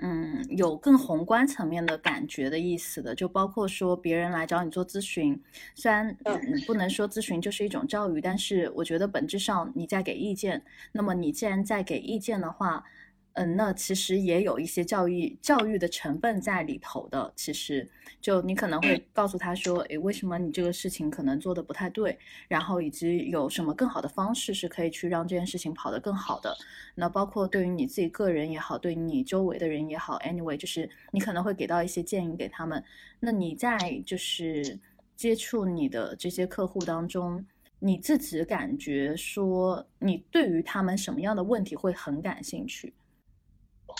[0.00, 3.14] 嗯，有更宏观层面的感觉的意思的。
[3.14, 5.40] 就包括说别人来找你做咨询，
[5.74, 10.62] 虽然嗯不能说咨询就是一种教育，但是我觉得本质上你在给意见。
[10.92, 12.84] 那么你既然在给意见的话，
[13.34, 17.32] 嗯，那其实也有一些教育教育的成分在里头的。
[17.34, 17.88] 其实，
[18.20, 22.16] 就你可能会告诉他说，诶，为什么你这个事情可能做的不太对，
[22.46, 26.56] 然后以及有什么更好的方式是可以去让这件事情跑得更好的。
[26.94, 32.82] 那包括对于你自己个人也好，对于你周围的人也好，anyway，就是你可能会给到一些建议给他们。
[33.18, 34.78] 那你在就是
[35.16, 37.44] 接触你的这些客户当中，
[37.80, 42.94] 你自己感觉说，你对于他们什么样的问题会很感兴趣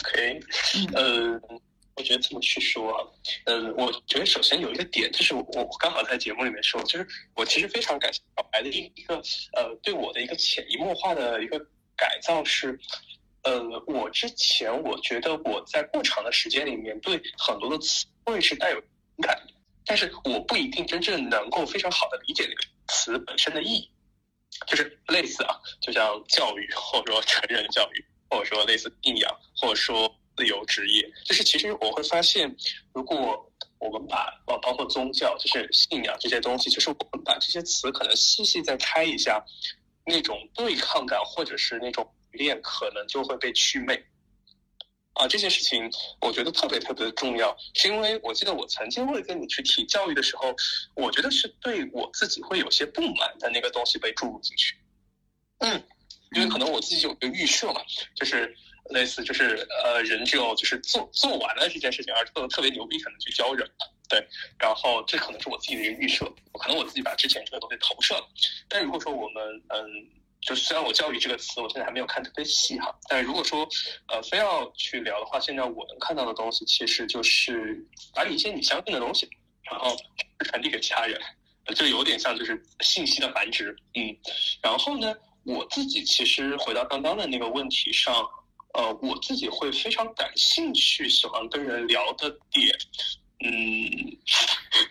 [0.02, 0.40] ？OK，
[0.94, 1.40] 嗯，
[1.96, 3.06] 我觉得这么去说啊，
[3.44, 9.16] 嗯，我觉得首先有一个点，就是我我刚好在节目里面说，就是我其实非常感谢小白的一一个
[9.52, 11.58] 呃对我的一个潜移默化的一个
[11.96, 12.78] 改造是，
[13.42, 19.54] 呃，我之前我觉得我在过长的时间里面对很多的词汇是带有敏感的，
[19.86, 23.90] 但是我不一定真正能够非常好的理解那个词本身的意义，
[24.66, 28.04] 就是类似啊，就像教育或者说成人教育。
[28.30, 32.56] 或者说类似信仰，或者说自由职业，就是其实我会发现，
[32.92, 39.44] 如果我们把包包括宗教，就是信仰这些东西，就是我们把这些词可能细细再拆一下，
[40.06, 44.04] 那种对抗感或者是那种链可能就会被祛魅。
[45.12, 45.88] 啊，这件事情
[46.20, 50.52] 我觉得特别特别的重要，是因为我记得我曾经会跟你去提教育的时候，
[50.96, 54.76] 我觉得是对我自己会有些不满的那个东西被注入进去。
[55.58, 55.80] 嗯。
[56.34, 57.80] 因为可能我自己有一个预设嘛，
[58.14, 58.54] 就是
[58.90, 63.68] 类似就是呃人只有就是做做完了这件事情，而做的特别牛逼，可能去教人，
[64.08, 64.26] 对。
[64.58, 66.24] 然后这可能是我自己的一个预设，
[66.60, 68.28] 可能我自己把之前这个东西投射了。
[68.68, 69.80] 但如果说我们嗯，
[70.40, 73.66] 就虽然我教育这个词我现在还没有看特别细哈，但如果说
[74.08, 77.82] 呃非要去聊的话，现在我能看到的东西其实就是
[78.14, 79.28] 把你一些你相信的东西，
[79.70, 79.96] 然后
[80.40, 81.18] 传递给其他人，
[81.74, 84.14] 就有点像就是信息的繁殖，嗯。
[84.60, 85.14] 然后呢？
[85.44, 88.14] 我自己其实回到刚刚的那个问题上，
[88.72, 92.76] 呃，我自己会非常感兴趣，喜欢跟人聊的点，
[93.44, 94.16] 嗯，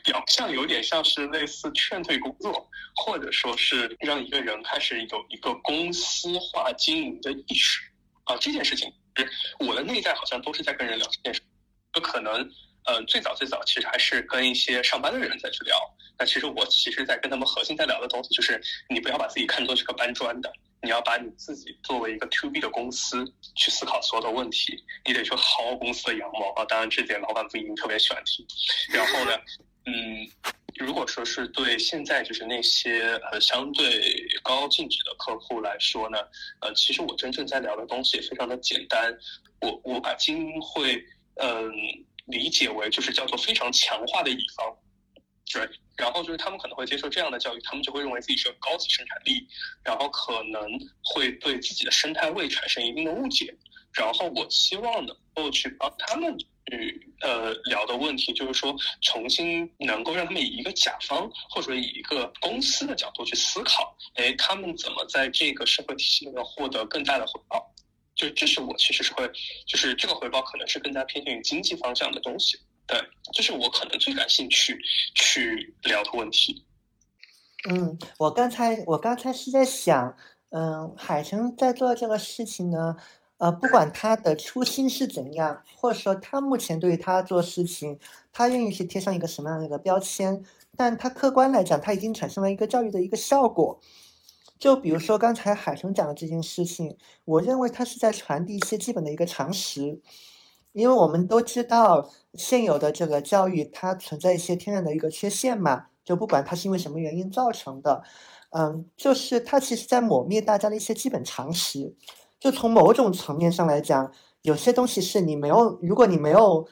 [0.03, 7.81] 表象有点像是类似劝退工作，或者说是让一个人开始有一个公司化经营的意识
[8.25, 8.93] 啊，这件事情，
[9.59, 11.41] 我的内在好像都是在跟人聊这件事，
[11.95, 12.51] 有可能。
[12.85, 15.77] 嗯，最早最早其实还是跟一些上班的人在去聊。
[16.19, 24.77] 那其实我其实，在跟他们核心在聊的东西，就是你不要把自己看作是个搬砖的，你要把你自己作为一个 to B 的公司去思考所有的问题。
[25.05, 26.65] 你得去薅公司的羊毛啊！
[26.65, 28.45] 当然，这点老板不一定特别喜欢听。
[28.91, 29.31] 然后呢，
[29.85, 30.27] 嗯，
[30.75, 36.17] 如果说是对现在就是那些呃相对高净值的客户来说呢，
[36.59, 39.17] 呃，其实我真正在聊的东西也非常的简单。
[39.61, 41.03] 我我把精英会
[41.35, 41.71] 嗯。
[42.25, 44.75] 理解为就是叫做非常强化的乙方，
[45.51, 49.47] 对，然后就是他们可能会接受这样的教育，他们就会认为自己是个高级生产力，
[49.83, 50.61] 然后可能
[51.03, 53.55] 会对自己的生态位产生一定的误解。
[53.93, 67.72] 然后我希望能够去帮他们去呃聊的问题，就是说重新能够让他们以一个甲方或者以一个公司的角度去思考，哎，他们怎么在这个社会体系里面获得更大的回报。
[68.15, 69.27] 就这是我其实是会，
[69.65, 72.99] 就是这个回报可能是更加偏向于经济方向的东西，对，
[73.33, 74.79] 这是我可能最感兴趣
[75.15, 76.63] 去聊的问题。
[77.69, 80.15] 嗯，我刚才我刚才是在想，
[80.49, 82.95] 嗯，海城在做这个事情呢，
[83.37, 87.97] 呃，不管他的初心是怎样，或者说他目前对于他做事情，
[88.31, 90.43] 他愿意去贴上一个什么样的一个标签，
[90.77, 93.79] 但他客观来讲，他已经产生了一个教育的一个效果。
[94.63, 96.95] 就比如说刚才海城讲的这件事情，
[97.25, 99.99] 我认为他是在传递一些基本的一个常识，
[100.71, 108.03] 因为我们都知道现有的这个教育它存在一些天然的一个缺陷嘛，就不管它是因为什么原因造成的，
[108.51, 111.93] 嗯，就是它其实在抹灭大家的一些基本常识。
[112.39, 116.65] 就从某种层面上来讲，有些东西是你没有，如果你没有，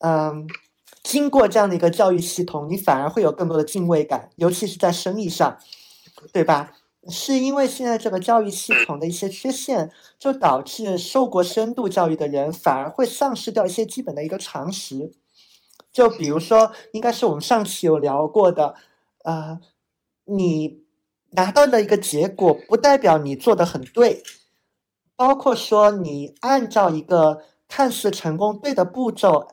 [0.00, 0.48] 嗯，
[1.04, 5.56] 经过这样的一个教育系统，你反而会有更多的敬畏感，尤其是在生意上，
[6.32, 6.72] 对吧？
[7.08, 15.12] 是因为现在这个教育系统的一些缺陷，就导致受过深度教育的人反而会丧失掉一些基本的一个常识。
[15.92, 18.74] 就比如说，应该是我们上期有聊过的，
[19.22, 19.60] 呃，
[20.24, 20.82] 你
[21.30, 24.22] 拿到的一个结果不代表你做的很对，
[25.14, 29.48] 包括说你按照一个看似成功对的步骤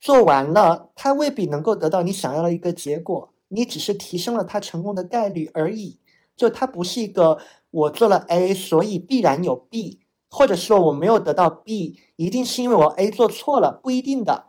[0.00, 5.98] 做完了，它未必能够得到你想要的一个结果，你只是提升了它成功的概率而已。
[6.42, 7.38] 就它不是一个
[7.70, 14.46] 我做了 A，所以必然有 B，或者说我没有得到 B，一定是因为我 A 做错了，不一定的。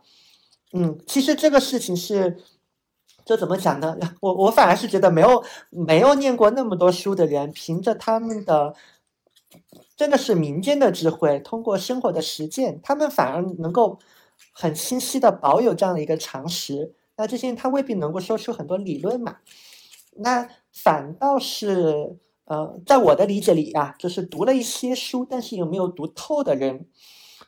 [0.72, 2.36] 嗯，其实这个事情是，
[3.24, 3.96] 就怎么讲呢？
[4.20, 8.74] 我我反而是觉得没有没有念过那么多书的人，凭着他们的
[9.96, 14.00] 真的是民间的智慧，通过生活的实践，他们反而能够
[14.50, 16.92] 很清晰的保有这样的一个常识。
[17.16, 19.36] 那这些他未必能够说出很多理论嘛？
[20.16, 20.48] 那。
[20.74, 26.86] 反倒是，呃，在我的理解里啊，就是读了一些书，但是又没有读透的人，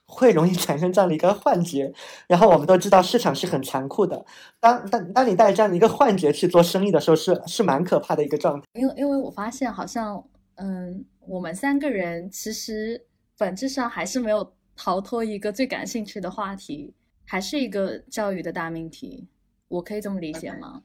[0.06, 1.92] 会容易产生这样的一个幻觉。
[2.28, 4.24] 然后我们都知道市场是很残酷的，
[4.60, 8.66] 当当当你带着这样的一个幻觉去做生意的时候，是是蛮可怕的一个状态。
[8.74, 10.24] 因为因为我发现，好像，
[10.54, 13.04] 嗯，我们三个人其实
[13.36, 19.26] 本质上还是没有逃脱一个最感兴趣的话题，还是一个教育的大命题。
[19.68, 20.82] 我可以这么理解吗？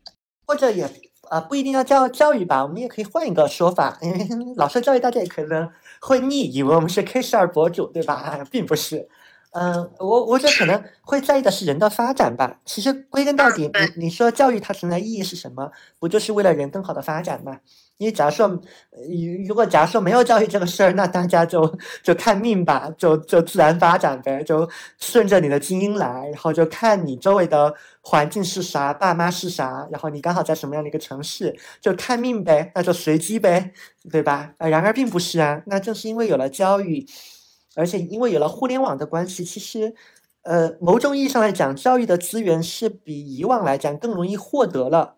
[0.47, 0.89] 或者也。
[1.31, 4.27] 啊，不一定要教教育吧，我们也可以换一个说法，因为
[4.57, 5.69] 老师教育，大家也可能
[6.01, 8.43] 会腻，以为我们是 K 十二博主，对吧？
[8.51, 9.07] 并不是。
[9.53, 12.57] 嗯，我我觉得可能会在意的是人的发展吧。
[12.65, 15.69] 其实归根到底，你你说教育它存在意义是什么？
[15.99, 17.57] 不就是为了人更好的发展吗？
[17.97, 18.47] 因为假如说，
[19.45, 21.69] 如果假如说没有教育这个事儿，那大家就
[22.01, 33.71] 就看命吧，就就自然发展呗，就顺着你的基因来，然后就看你周围的环境是啥，爸妈是啥，然后你刚好在什么样的一个城市，就看命呗，那就随机呗，
[34.09, 34.53] 对吧？
[34.59, 37.05] 呃然而并不是啊，那正是因为有了教育。
[37.75, 39.93] 而且因为有了互联网的关系，其实，
[40.41, 45.15] 呃，某种意义上来讲，教育的资源是比以往来讲更容易获得了。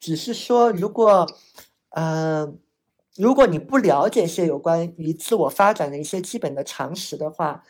[0.00, 1.26] 只是说，如果，
[1.90, 2.52] 呃，
[3.16, 7.62] 如果你不了解一些有关于自我发展的一些基本的常识的话，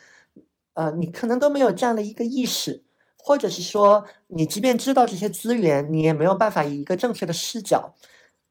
[0.73, 2.83] 呃，你可能都没有这样的一个意识，
[3.17, 7.93] 或者是说，你即便知道这些资源，你也没有办法以一个正确的视角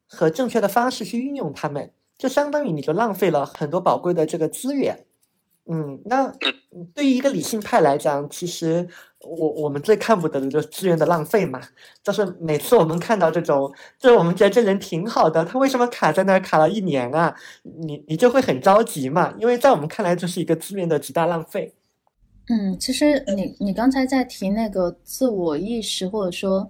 [0.07, 5.05] 和正确的方式去运用它们，就相当于你就浪费了很多宝贵的这个资源。
[5.65, 6.29] 嗯，那
[6.93, 8.85] 对于一个理性派来讲，其实
[9.19, 11.61] 我我们最看不得的就是资源的浪费嘛。
[12.03, 17.33] 就是每次我们看到这种，就是我们觉得这人挺好的，他为什么卡在那儿卡了一年啊？
[17.63, 21.73] 你你就会很着急嘛，因为在我们看来这是一个资源的极大浪费。
[22.49, 26.69] 嗯，其实你你刚才在提那个自我意识，或者说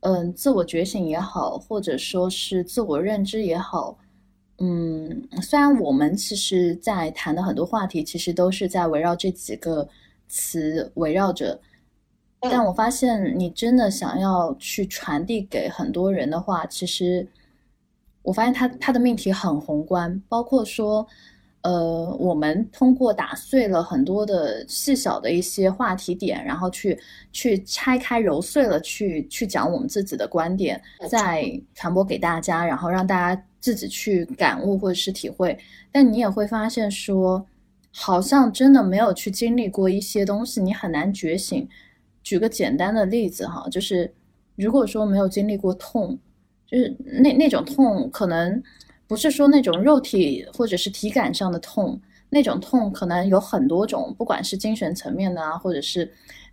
[0.00, 3.96] 嗯自我觉醒也好，或者说是自我认知也好。
[4.64, 9.88] 嗯，虽然我们其实，在谈的很多话题，其实都是在围绕这几个
[10.28, 11.60] 词围绕着，
[12.38, 17.26] 但我发现，你真的想要去传递给很多人的话，其实，
[18.22, 21.04] 我发现他他的命题很宏观，包括说，
[21.62, 26.98] 呃，我们通过打碎了很多的细小的一些话题点，然后去
[27.32, 33.42] 去拆开揉碎了，去去讲我们自己的观点，再传播给大家，然后让大家。
[33.62, 35.56] 自己去感悟或者是体会，
[35.92, 37.46] 但你也会发现说，
[37.92, 41.68] 好像真的没有去经历过一些东西，你很难觉醒。
[42.24, 44.12] 举个简单的例子哈，就是
[44.56, 46.18] 如果说没有经历过痛，
[46.66, 48.60] 就是那那种痛，可能
[49.12, 52.00] 不是说那种肉体或者是体感上的痛，
[52.30, 56.10] 那种痛可能有很多种，不管是精神层面的啊，或者是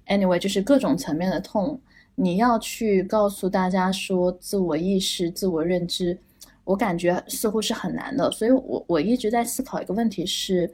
[0.07, 1.80] anyway，就是各种层面的痛，
[2.16, 6.20] 你要去告诉大家说自我意识、自我认知。
[6.66, 10.70] 我感觉似乎是很难的，所以我我一直在思考一个问题是，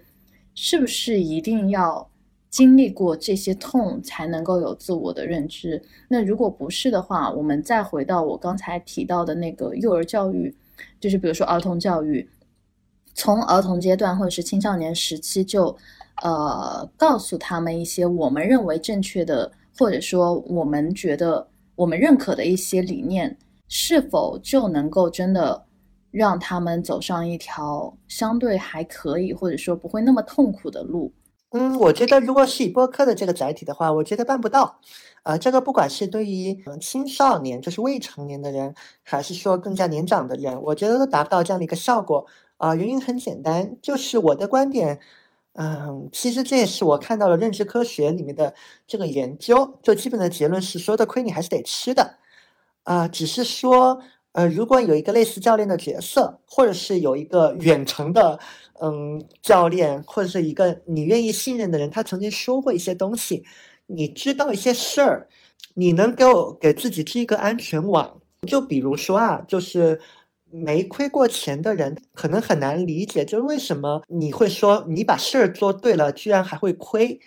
[0.55, 2.09] 是不是一定要
[2.49, 5.79] 经历过这些痛才能够有自我的认知？
[6.07, 10.51] 那如果不是的话，我们再回到我刚才提到的那个幼儿教育，
[10.99, 12.29] 就是比如说儿童教育，
[13.13, 15.75] 从儿童阶段或者是青少年时期就，
[16.23, 25.65] 呃，告诉他们一些我们认为正确的，或者说我们觉得我们认可的一些理念，是否就能够真的？
[26.11, 31.11] 让他们走上一条相对还可以，或者说不会那么痛苦的路。
[31.57, 34.81] 嗯，我觉得如果是以播客的这个载体的话，我觉得办不到。
[35.23, 42.25] 啊，这个不管是对于青少年，就是未成年的人，还是说更加年长的人，我觉得都达不到这样的一个效果。
[42.57, 44.99] 啊，原因很简单，就是我的观点，
[45.53, 48.53] 嗯，其实这也是我看到了认知科学里面的
[48.85, 52.17] 这个研究，就基本的结论是，说的亏你还是得吃的，
[52.83, 54.01] 啊，只是说，
[54.33, 58.39] 呃，如果有一个类似教练的角色，或者是有一个远程的，
[58.81, 63.43] 嗯，教练，或者是一个你愿意信任的人，他曾经说过一些东西，
[63.87, 65.27] 你知道一些事儿，
[65.75, 69.99] 你能给我给自己织一个安全网，就比如说啊，就是。
[70.51, 77.19] 没亏过钱的人可能很难理解，就是为什么你会说你把事儿做对了，居然还会亏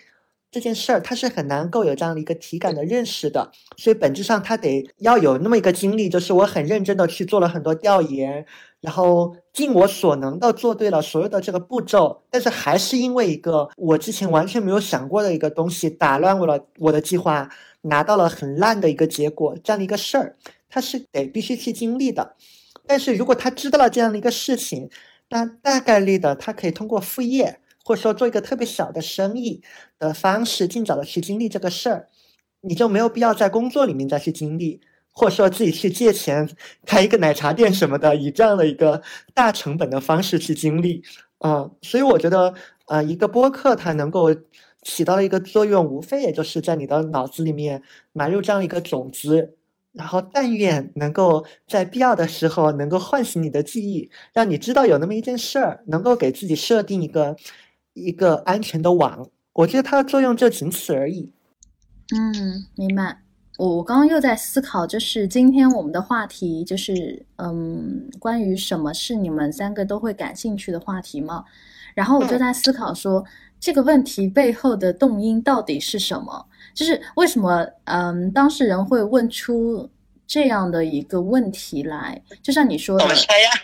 [0.51, 3.51] 这件事儿，他是很难够有这样的一个体感的认识的。
[3.77, 8.45] 所以本质上他得要有那么一个经历，就是我很认真的去做了很多调研，
[8.81, 17.47] 然后尽我所能的做对了所有的这个步骤，但是还是因为一个我之前完全没有想过的一个东西打乱我了我的计划，
[17.81, 20.35] 拿到了很烂的一个结果，这样的一个事儿，
[20.67, 22.35] 他是得必须去经历的。
[22.87, 24.89] 但是如果他知道了这样的一个事情，
[25.29, 27.59] 那大概率的他可以通过副业，
[27.89, 29.63] 或者说做一个特别小的生意
[29.97, 32.07] 的方式，尽早的去经历这个事儿，
[32.61, 34.79] 你就没有必要在工作里面再去经历，
[35.11, 36.47] 或者说自己去借钱
[36.85, 39.01] 开一个奶茶店什么的，以这样的一个
[39.33, 41.01] 大成本的方式去经历。
[41.39, 42.53] 啊，所以我觉得，
[42.85, 44.27] 呃，一个播客它能够
[44.83, 47.81] 起到的一个作用，无非也就是在你的脑子里面
[48.13, 49.55] 埋入这样一个种子。
[49.91, 57.35] 然后，但愿能够在必要的时候能够唤醒你的记忆，让你知道有那么一件事儿，能够给自己设定一个
[57.93, 59.27] 一个安全的网。
[59.53, 61.31] 我觉得它的作用就仅此而已。
[62.15, 63.21] 嗯，明白。
[63.57, 71.43] 我我刚刚又在思考，就是今天我们的话题就是嗯，关于什么是你们三个都会感兴趣的话题嘛？
[71.93, 73.25] 然后我就在思考说，
[73.59, 76.45] 这个问题背后的动因到底是什么？
[76.73, 79.89] 就是为什么，嗯，当事人会问出
[80.29, 82.21] 这样的一个问题来？
[82.43, 83.05] 就像你说的，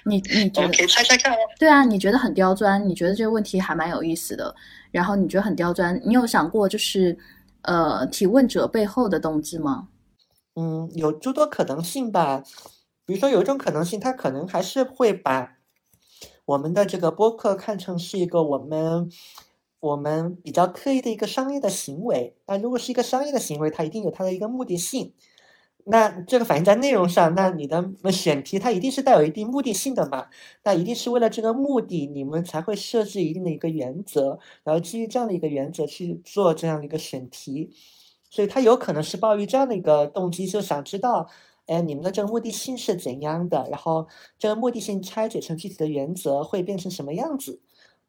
[0.04, 1.38] 你你觉得可以猜猜看哦。
[1.60, 4.54] 对啊，你觉得很刁钻，你觉得这个问题还蛮有意思的，
[4.90, 7.16] 然后你觉得很刁钻，你有想过就是
[7.62, 9.90] 呃提问者背后的动机吗？
[10.56, 12.44] 嗯，有诸多可能性吧。
[13.06, 15.58] 比如说有一种可能性，他可能还是会把
[16.46, 19.12] 我们的这个播客看成是一个我们。
[19.82, 25.14] 我们比较刻意的一个商业的行为，那如果是一个商业的行为，它一定有它的一个目的性。
[25.88, 30.28] 那这个反映在内容上，那你的选题它一定是带有一定目的性的嘛？
[30.64, 37.72] 那一定是为了这个目的，你们才会设置一定的一个原则，然后基于这样的一个原则去做这样的一个选题。
[38.30, 41.30] 所以它有可能是抱于这样的一个动机，就想知道，
[41.68, 43.68] 哎，你们的这个目的性是怎样的？
[43.70, 44.08] 然后
[44.40, 47.62] 这个目的性拆解成具体的原则会变成什么样子？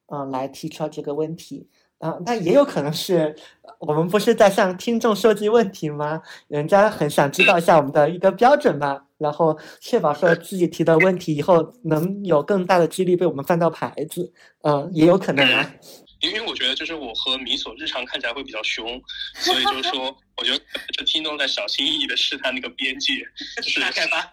[0.07, 1.69] 嗯，来提出这个问题
[1.99, 3.35] 啊，那也有可能是
[3.79, 6.21] 我们不是在向听众收集问题吗？
[6.49, 14.33] 人家很想知道一下我们的一个标准嘛，然后确保说自己提的问题以后能有更大的几率被我们翻到牌子，
[14.63, 15.75] 嗯，也有可能啊。
[16.21, 19.01] 因为我觉得就是我和米索日常看起来会比较凶，
[19.35, 23.13] 所以就是说，我觉得这听众在小心翼翼的试探那个边界，
[23.57, 24.33] 就是大概吧，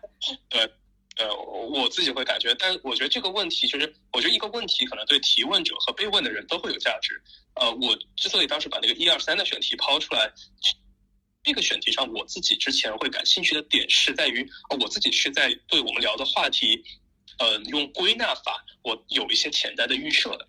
[0.49, 0.69] 对。
[1.17, 7.21] 呃，我自己会感觉，但我觉得这个问题就是，我觉得一个问题可能对提问者和被问的人都会有价值。
[7.55, 10.31] 呃，我之所以当时把那个一二三的选题抛出来，
[11.43, 14.49] 这个选题上我自己之前会感兴趣的点是在于，
[14.79, 16.83] 我自己是在对我们聊的话题，
[17.37, 20.47] 呃，用归纳法，我有一些潜在的预设的。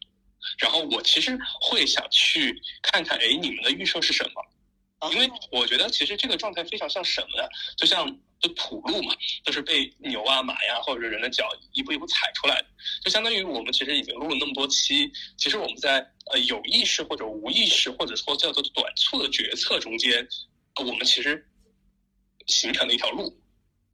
[0.59, 5.11] 然后我其实会想去看看，哎，你们的预设是什么？
[5.13, 7.47] 因为我觉得其实这个状态非常像什么呢？
[7.77, 8.07] 就像
[8.47, 12.67] 就土路嘛，就是被牛啊、马呀或者人的脚一步一步踩出来的。
[13.03, 15.99] 就相当于我们其实已经录了那么多期，其实我们在
[16.31, 20.27] 呃有意识或者无意识或者说叫做短促的决策中间，
[20.77, 21.43] 我们其实
[22.47, 23.35] 形成了一条路。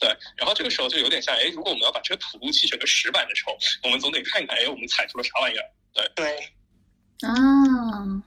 [0.01, 5.65] 对，然后这个时候就有点像，哎，如果我们要把这个土路砌成个石板的时候，我们总得看一看，哎，我们踩出了啥玩意儿？
[5.95, 6.37] 对对。
[7.29, 7.35] 啊，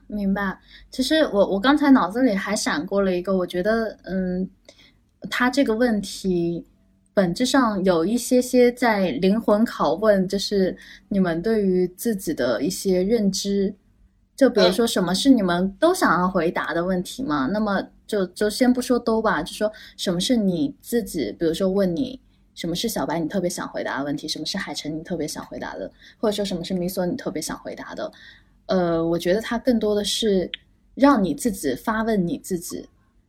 [0.06, 0.56] 明白。
[0.92, 4.48] 其实我我刚才脑子里还闪过了一个，我觉得，嗯，
[5.30, 6.64] 他这个问题
[7.12, 10.76] 本质上有一些些在灵魂拷问，就是
[11.08, 13.74] 你们对于自己的一些认知。
[14.36, 17.48] 就比如说，什么是你们都想要回答的问题嘛？
[17.52, 22.18] 那么就就先不说都吧，就说什么是你自己，比如说问你
[22.56, 28.10] 什么是小白，你特别想回答的问题；什么是海晨，你特别想回答的；或者说什么是米索，你特别想回答的。
[28.66, 30.50] 呃，我觉得它更多的是
[30.96, 32.84] 让你自己发问你自己，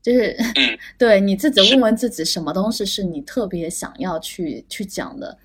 [0.06, 0.38] 就是
[1.00, 5.36] 对你自己问问自己，什么东西是你特别想要去去讲的。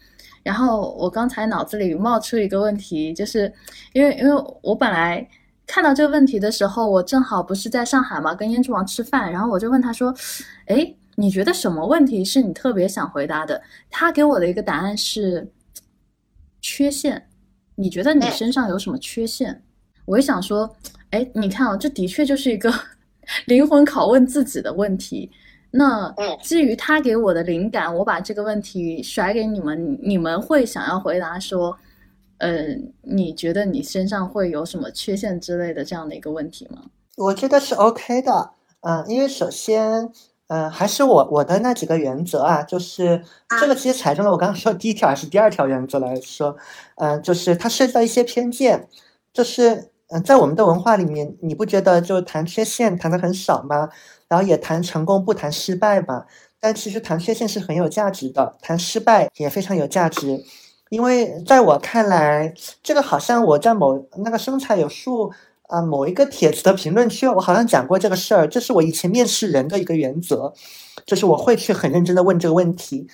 [0.43, 3.51] 然后我刚才脑子里冒出一个问题，就是
[3.95, 5.27] 因为因为我本来
[5.67, 10.15] 看到这个问题的时候，我正好不是在上海嘛，跟胭脂王吃饭，然后我就问他说
[10.69, 15.51] ：“哎，你觉得什么问题是你特别想回答的？”他给我的一个答案是
[16.61, 17.29] 缺陷。
[17.77, 19.63] 你觉得你身上有什么缺陷？
[20.05, 20.77] 我也想说，
[21.13, 22.71] 哎，你看啊，这的确就是一个
[23.47, 25.31] 灵魂拷问自己的问题。
[25.73, 26.13] 那
[26.43, 31.77] 基于他给我的灵感，我把这个问题甩给你们，你们会想要回答说，
[32.39, 36.83] 呃，你觉得你身上会有什么缺陷之类的这样的一个问题吗？
[37.17, 38.51] 我觉得是 OK 的，
[38.81, 40.11] 嗯，因为首先，
[40.49, 43.23] 嗯，还是我我的那几个原则啊，就是
[43.61, 46.57] 这个其实踩中了我刚刚说第一条还是第二条原则来说，
[46.97, 48.89] 嗯，就是它涉及到一些偏见，
[49.33, 53.89] 就是嗯，在我们的文化里面，你不觉得就谈缺陷谈的很少吗？
[54.29, 56.25] 然后也谈成功不谈失败嘛，
[56.59, 60.45] 但其实谈缺陷是很有价值的，谈失败也非常有价值，
[60.89, 62.53] 因为在我看来，
[62.83, 65.33] 这个好像我在某那个生财有术
[65.69, 70.53] 啊某一个帖子的评论区，我好像讲过这个事儿，这是我以前面试人的一个原则，
[71.07, 73.07] 就是我会去很认真的问这个问题。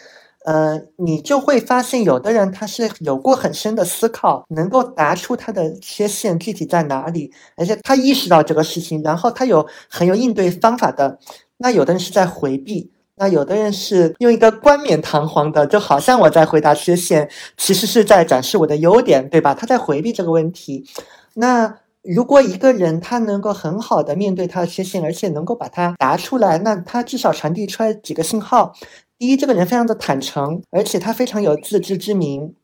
[0.47, 11.19] 呃，你就会发现，有的人他是有过很深的思考，能够答出他的缺陷具体在哪里，而且他意识到这个事情，然后他有很有应对方法的。
[11.57, 19.53] 那有的人是在回避，那有的人是用一个冠冕堂皇的，就好像我在回答缺陷，其实是在展示我的优点，对吧？
[19.53, 20.87] 他在回避这个问题。
[21.35, 28.73] 那如果一个人他能够很好的面对他的缺陷，而且能够把它答出来，那他至少传递出来几个信号。
[29.19, 32.55] 第一，这个人非常的坦诚，而且他非常有自知之明，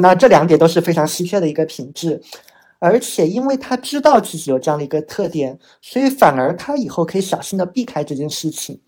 [0.00, 2.20] 那这两点都是非常稀缺的一个品质。
[2.80, 8.80] 而且，因为他知道自己有这样的一个特点，所以反而他以后可以小心的避开这件事情。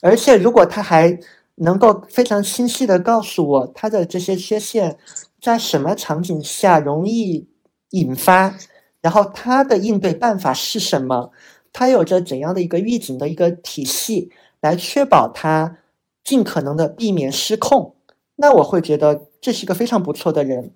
[0.00, 1.18] 而且，如果他还
[1.56, 4.96] 能够非常清晰的告诉我他的这些缺陷
[5.40, 7.48] 在什么场景下容易
[7.90, 8.54] 引发，
[9.00, 11.32] 然后他的应对办法是什么，
[11.72, 15.78] 他有着怎样的一个预警的一个体系来确保他。
[16.24, 17.96] 尽可能的避免失控，
[18.36, 20.74] 那我会觉得这是一个非常不错的人，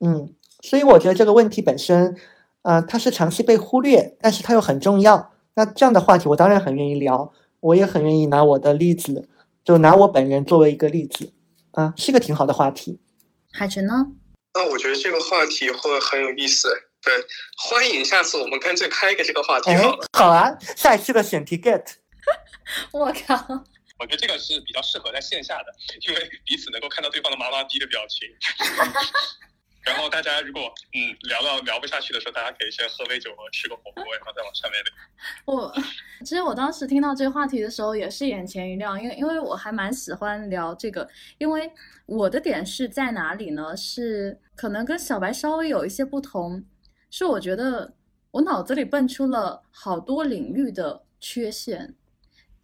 [0.00, 2.16] 嗯，所以我觉得这个问题本身，
[2.62, 5.32] 呃，它是长期被忽略，但是它又很重要。
[5.54, 9.28] 那这样的话题，我当然很愿意聊，我也很愿意拿我的例子，
[9.64, 11.32] 就拿我本人作为一个例子，
[11.72, 13.00] 啊，是个挺好的话题。
[13.52, 13.92] 海晨呢？
[14.54, 16.68] 那我觉得这个话题会很有意思，
[17.02, 17.12] 对，
[17.56, 19.98] 欢迎下次我们干脆开一个这个话题好了。
[20.12, 21.82] 好啊，下一次的选题 get。
[22.92, 23.64] 我靠。
[24.00, 25.72] 我觉得这个是比较适合在线下的，
[26.08, 28.26] 因为彼此能够看到对方的麻麻逼的表情。
[29.82, 34.92] 然后大家如果嗯聊到聊不下去的时候，大家可以先喝杯酒，吃个火锅，然后再往上面聊。
[35.46, 35.74] 我
[36.20, 41.70] 其实我当时听到这个话题的时候也是眼前一亮，因为因为我还蛮喜欢聊这个，因为
[42.04, 43.74] 我的点是在哪里呢？
[43.74, 46.62] 是可能跟小白稍微有一些不同，
[47.10, 47.94] 是我觉得
[48.30, 51.94] 我脑子里蹦出了好多领域的缺陷。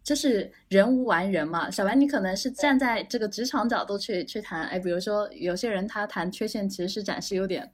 [0.07, 7.69] 就是人无完人嘛，小白，你可能是站在这个职场角度去去谈，哎，比如说有些人他谈缺陷其实是展示优点，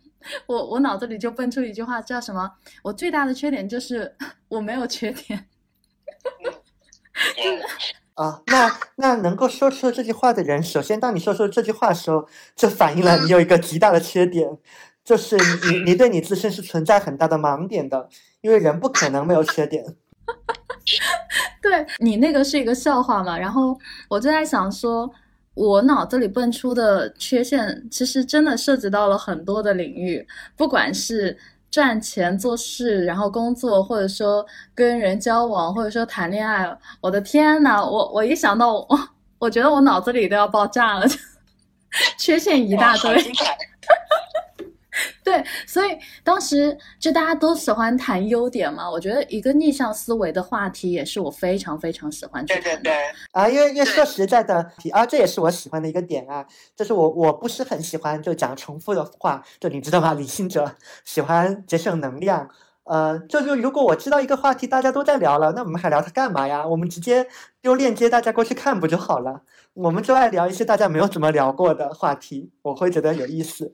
[0.48, 2.52] 我我脑子里就蹦出一句话叫什么？
[2.82, 4.16] 我最大的缺点就是
[4.48, 5.48] 我没有缺点。
[8.16, 14.50] 啊， 那那能够说出这句话的人，首先当你说出这句话的时候，就反映了你有一个极大的缺点，
[15.06, 15.38] 就是
[15.70, 18.10] 你你对你自身是存在很大的盲点的，
[18.42, 19.86] 因为人不可能没有缺点。
[21.62, 23.38] 对你那个是一个笑话嘛？
[23.38, 23.78] 然后
[24.10, 25.10] 我就在想说，
[25.54, 31.38] 我脑子里蹦出的缺陷，其实真的涉及到了很多的领域，不管是
[31.72, 34.46] 赚钱做事，然后工作，或者说
[34.76, 36.78] 跟人交往，或者说谈恋爱。
[37.02, 38.88] 我的天呐，我我一想到我，
[39.40, 41.06] 我觉得我脑子里都要爆炸了，
[42.20, 43.24] 缺陷一大堆。
[45.34, 48.88] 对，所以当时就大家都喜欢谈优点嘛。
[48.88, 52.92] 我觉得一个逆向思维的话题也是我非常非常喜欢去谈的
[53.32, 53.50] 啊。
[53.50, 56.46] 因为因为说实在的啊，这也是我喜欢的一个点啊。
[56.76, 60.14] 就是我我不是很喜欢就讲重复的话，就你知道吗？
[60.14, 62.48] 理性者喜欢节省能量。
[62.84, 66.68] 呃，就就如果我知道一个话题大家都在聊了，那我们还聊它干嘛呀？
[66.68, 67.26] 我们直接
[67.62, 69.42] 丢链接，大家过去看不就好了？
[69.74, 73.74] 我们就爱聊一些大家没有怎么聊过的话题，我会觉得有意思。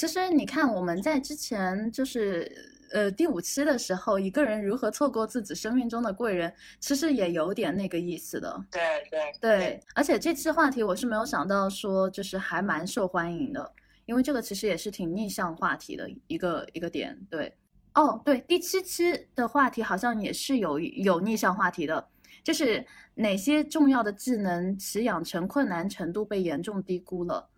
[0.00, 2.50] 其实你看，我们在之前就是
[2.90, 8.64] 呃第五期的时候，一个人如何错过自己生命中的贵人，其实也有点那个意思的。
[8.70, 8.80] 对
[9.10, 13.74] 对对，而且这期话题我是没有想到说就是还蛮受欢迎的，
[14.06, 17.14] 因为这个其实也是挺逆向话题的一个一个点。
[17.28, 17.54] 对，
[17.92, 22.08] 哦对，第七期的话题好像也是有有逆向话题的，
[22.42, 22.82] 就是
[23.16, 27.50] 哪些重要的技能其养成困难程度被严重低估了。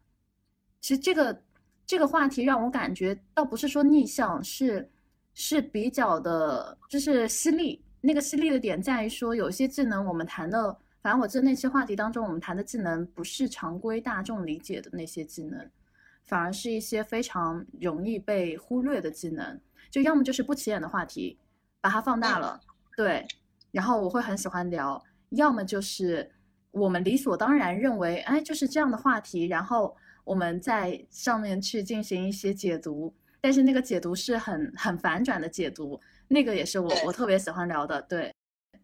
[0.80, 1.40] 其实这个。
[1.92, 4.90] 这个话题让我感觉倒不是说逆向，是
[5.34, 7.84] 是比较的，就是犀利。
[8.00, 15.70] 那个犀利的点在于说，有些技能我们谈的，反正我记得那些话题当中，我们谈的技能不是常规大众理解的那些技能，
[16.24, 19.60] 反而是一些非常容易被忽略的技能。
[19.90, 21.38] 就要么就是不起眼的话题，
[21.82, 22.58] 把它放大了，
[22.96, 23.26] 对，
[23.70, 26.32] 然后我会很喜欢聊；要么就是
[26.70, 38.32] 我们理所当然认为，哎，就是这样的话题，然后我们在上面去进行一些解读，但是那个解读是很很反转的解读，那个也是我我特别喜欢聊的，对。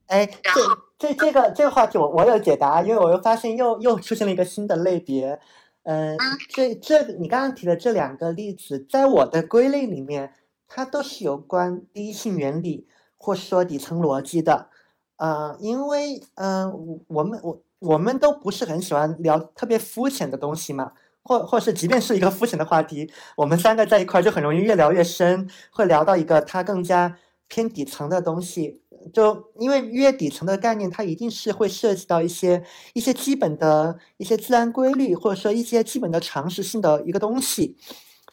[0.07, 0.61] 哎，这
[0.99, 5.39] 这这个这个话题我我有解答，因为我又发现又又出现了一个新的类别。
[5.83, 6.17] 嗯，
[6.49, 10.33] 这这你刚刚提的这两个例子，在我的归类里面，
[10.67, 12.87] 它都是有关第一性原理
[13.17, 14.71] 或说底层逻辑的。
[15.17, 20.93] 呃，因为嗯，我们我我们都不是很喜欢聊特别肤浅的东西嘛，
[21.29, 27.19] 或或是即便是一个肤浅的话题，我们三个在一块就很容易越聊越深，会聊到一个它更加
[27.49, 28.81] 偏底层的东西。
[29.13, 32.65] 就因为越底层的概念，它一定是会涉及到一些
[32.95, 37.77] 一些基本的一些自然规律，或者说一些基本的常识性的一个东西。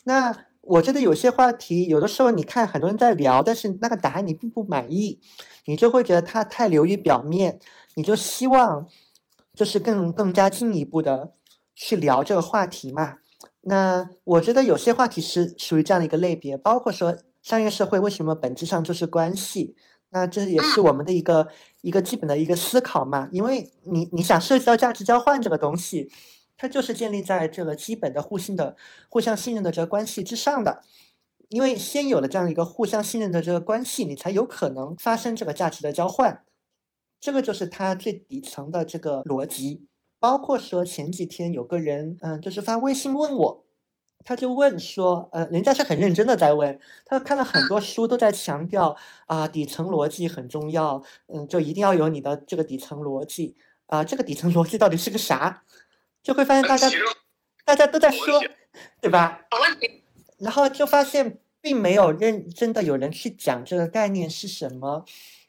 [0.06, 5.20] 那我觉得有些话题，有的时候你看很多人在聊，但是那个答案你并不满意，
[5.66, 7.60] 你就会觉得它太流于表面，
[7.96, 8.88] 你就希望
[9.54, 11.34] 就是更更加进一步的
[11.76, 13.18] 去聊这个话题嘛。
[13.62, 19.76] 那我觉得有些话题是属于这样的一个类别，包括说商业社会为什么本质上就是关系。
[20.10, 21.50] 那这也是我们的一个
[21.82, 26.10] 一个基本的一个思考嘛，因为你你想涉及到价值交换这个东西，
[26.56, 28.78] 它就是建立在这个基本的互信的、
[29.10, 30.82] 互相信任的这个关系之上的。
[31.50, 36.44] 因为先有了这样一个互相信任的这个关系，你才有可能发生这个价值的交换。
[37.20, 39.86] 这个就是它最底层的这个逻辑。
[40.20, 43.66] 包括说前几天有个人，嗯，就是发微信问我。
[44.28, 48.98] 他就问说，呃，人家是很认真的在问，他看了很多书，都在强调
[49.28, 53.56] 啊，底层逻辑很重要，嗯，就一定要有你的这个底层逻辑
[53.86, 55.62] 啊，这个底层逻辑到底是个啥？
[56.24, 56.90] 就会发现大家
[57.64, 58.42] 大家都在说，
[59.00, 59.42] 对吧？
[60.40, 65.06] 然后就发现并没有认真的有人去讲这个概念是什么。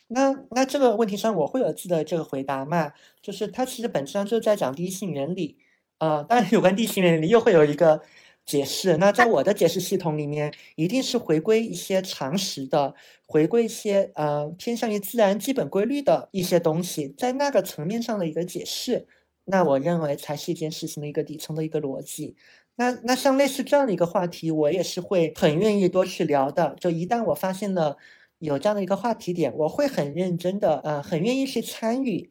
[0.09, 2.92] 那那这个问题上我会有自己的这个回答嘛？
[3.22, 5.59] 就是它其实本质上就是在讲第一性原理，
[5.98, 8.02] 呃，当然有关第一性原理又会有一个。
[8.46, 12.94] 解释，那在我的解释系统里面，一定是回归一些常识的，
[13.26, 19.09] 回归一些呃偏向于自然基本规律的一些东西，在那个层面上的一个解释，
[19.46, 22.36] 那我认为才是一件事情的一个底层的一个逻辑。
[22.76, 26.76] 那那像类似这样的一个话题，我也是会很愿意多去聊的。
[26.78, 27.96] 就一旦我发现了
[28.39, 32.30] 有这样的一个话题点，我会很认真的，呃，很愿意去参与。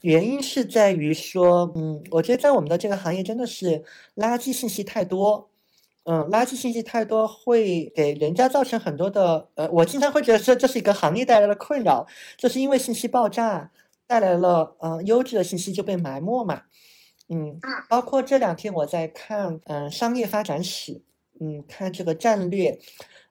[0.00, 3.84] 原因是在于说，嗯，我觉得在我们的这个行业真的是
[4.16, 5.50] 垃圾信息太多。
[6.04, 12.04] 嗯，垃圾信息太多会给人家造成很多的，呃，我经常会觉得这这是一个行业带来的困扰，
[12.36, 13.70] 就是因为信息爆炸
[14.08, 16.62] 带来了，嗯，优质的信息就被埋没嘛。
[17.28, 21.02] 嗯，包括这两天我在看，嗯，商业发展史，
[21.42, 22.78] 嗯，看这个战略，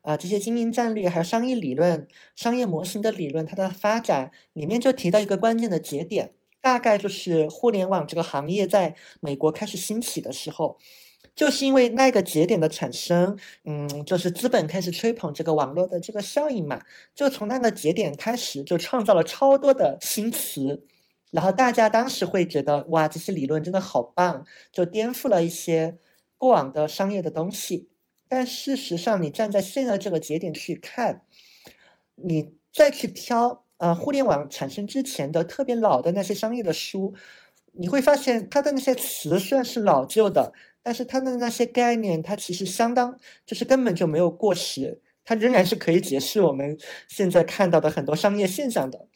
[0.02, 2.06] 啊，这些经营战略还有商业理论、
[2.36, 10.78] 商业模型的理论，它的发展里面就提到一个关键的节点，大概就是互联网这个行业在美国开始兴起的时候。
[11.34, 16.82] 就是因为那个节点的产生，嗯，就是资本开始吹捧这个网络的这个效应嘛，
[17.16, 20.84] 就从那个节点开始，就创造了超多的新词，
[21.32, 25.98] 然后大家当时会觉得哇，这些理论真的好棒，就颠覆了一些
[26.38, 27.88] 过往的商业的东西。
[28.32, 31.24] 但事实上，你站在现在这个节点去看，
[32.16, 37.14] 你再去挑呃互联网产生之前的特别老的那些商业的书，
[37.74, 40.54] 你会发现它的那些词虽然是老旧的。
[40.84, 43.16] 但是它的那些概念，它其实相当，
[43.46, 46.76] 就是根本就没有过时，它仍然是可以解释我们
[47.08, 49.08] 现在看到的很多商业现象的，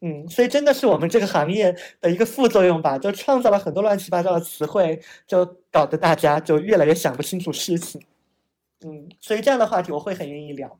[0.00, 8.00] 嗯，所以真的是我们这个行业的一个副作用吧，就创造了很多乱七八糟的词汇，就搞得大家就越来越想不清楚事情，
[8.84, 10.78] 嗯，所以这样的话题我会很愿意聊。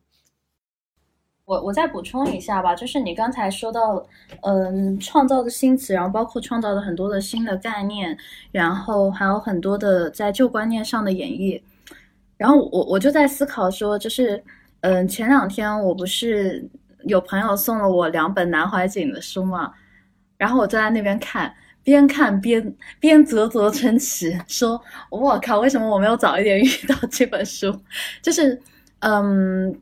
[1.44, 4.07] 我我再补充一下吧，就是你刚才说到，
[4.42, 8.16] 嗯，创造的新词，然后包括创造的很多的新的概念，
[8.53, 11.61] 然后还有很多的在旧观念上的演绎，
[12.36, 14.40] 然后我我就在思考说，就是，
[14.82, 16.64] 嗯，前两天我不是
[17.05, 19.74] 有朋友送了我两本南怀瑾的书嘛，
[20.38, 21.53] 然后我就在那边看，
[21.83, 27.78] 边看边边啧啧称奇，说我靠，为什么我没有早一点遇到这本书？
[28.22, 28.61] 就是，
[29.01, 29.74] 嗯。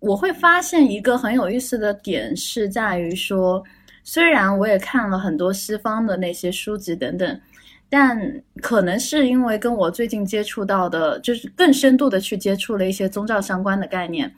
[0.00, 3.64] 我会发现一个很有意思的点是在于说，
[4.02, 7.40] 虽然我也看了很多西方的那些书籍等等，
[7.88, 14.30] 但可能是因为跟我最近接触到的，就是更深度的去接触了一些宗教相关的概念，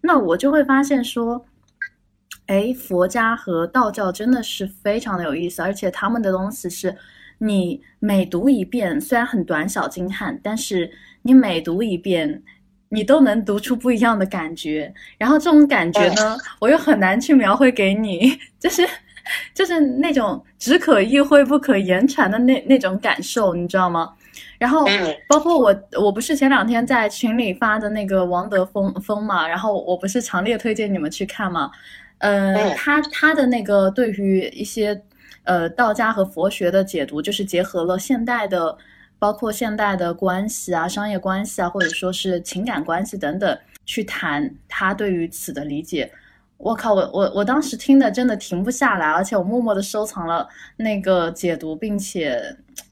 [0.00, 1.46] 那我就会发现说，
[2.46, 6.96] 哎，佛家和道教真的是非常的有意思，而且他们的东西是
[7.38, 10.90] 你每读一遍，虽然很短小精悍，但是
[11.22, 12.42] 你每读一遍。
[12.94, 14.92] 你都能读出不一样的感觉。
[15.16, 18.86] 然后这种感觉呢，我又很难去描绘给你， 就是
[19.54, 24.12] 就是那种只可意会不可言传的那那种感受，你知道吗？
[24.58, 24.86] 然后
[25.26, 31.70] 包括我，我不是前两天在群里发的那个王德峰峰嘛，然后我不是强烈推荐你们去看嘛，
[32.22, 35.02] 呃，他他的那个对于一些
[35.42, 38.78] 呃道家和佛学的解读，就是结合了现代的，
[39.18, 46.10] 包括现代的关系啊、商业关系啊，或者说是情感关系等等，去谈他对于此的理解。
[46.58, 52.40] 我靠，我我我当时听的真的停不下来，而且我默默的收藏了那个解读，并且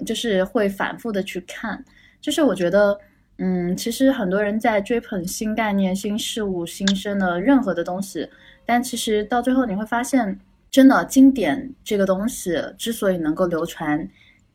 [0.05, 1.85] 就是会反复的去看。
[2.21, 2.99] 就是我觉得，
[3.39, 8.29] 嗯，其实很多人在追捧新概念、新事物、新生的任何的东西，
[8.71, 10.39] 但其实到最后你会发现，
[10.71, 14.09] 真的经典这个东西之所以能够流传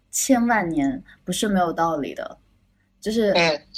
[0.09, 2.37] 千万年，不是没有道理的。
[3.01, 3.33] 就是，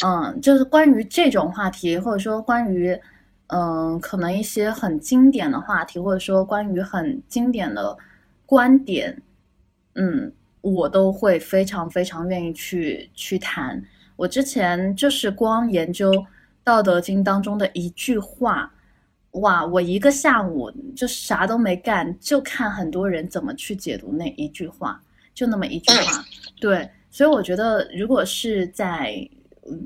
[0.06, 2.96] 嗯，就是关于这种话题，或者说关于。
[3.50, 7.98] 嗯，可能一些很经典的话题，或者说关于很经典的
[8.46, 9.22] 观点，
[9.96, 10.30] 嗯，
[10.60, 13.82] 我都会非常非常愿意去去谈。
[14.18, 16.12] 我之前就是光研究
[16.62, 18.70] 《道德经》当中的一句话，
[19.32, 25.02] 哇，我一个下午就啥都没干，就看很多人怎么去解读那一句话，
[25.34, 26.24] 就那么一句话。
[26.60, 29.30] 对，所以我觉得，如果是在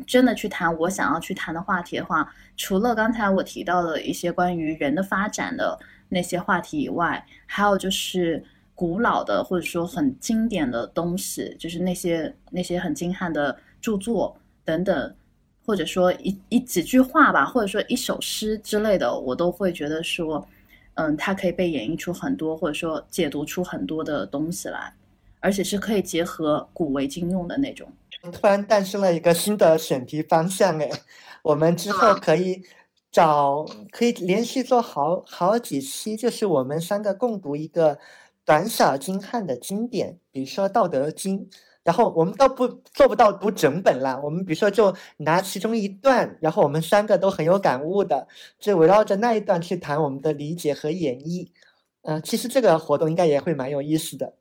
[0.06, 2.32] 真的去谈我想要去谈的话题的话。
[2.58, 5.80] 除了刚才我提到的一些关于人的发展的
[6.10, 8.44] 那些话题以外，还有就是
[8.76, 15.16] 古老的或者说很经典的东西，就是那些那些很精悍的著作等等，
[15.66, 20.47] 或者说一一几句话吧，或者说一首诗之类的，我都会觉得说，
[20.95, 24.93] 嗯，它可以被演绎出很多，或者说解读出很多的东西来，
[25.39, 27.88] 而且是可以结合古为今用的那种。
[28.32, 30.89] 突然诞生了一个新的选题方向，哎。
[31.43, 32.62] 我们之后可以
[33.12, 37.97] 找，可以连续做好好几期，就是我们三个共读一个
[38.45, 41.39] 短小精悍的经典，比如说《道德经》，
[41.84, 48.28] 然后我们倒不做不到读整本啦，我们比如说就拿其中一段，然后我们三个都很有感悟的，
[48.60, 51.50] 就围绕着那一段去谈我们的理解和演绎。
[52.04, 54.34] 嗯，其实这个活动应该也会蛮有意思的。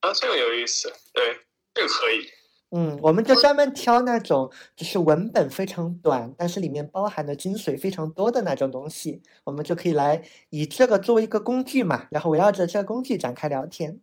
[0.00, 1.36] 啊，这个有意思，对，
[1.74, 2.26] 这个可以。
[2.74, 14.00] 嗯，我们就专门挑那种就是文本非常短，但是里面包含的精髓非常多的那种东西，我们就可以来以这个作为一个工具嘛，然后围绕着这个工具展开聊天。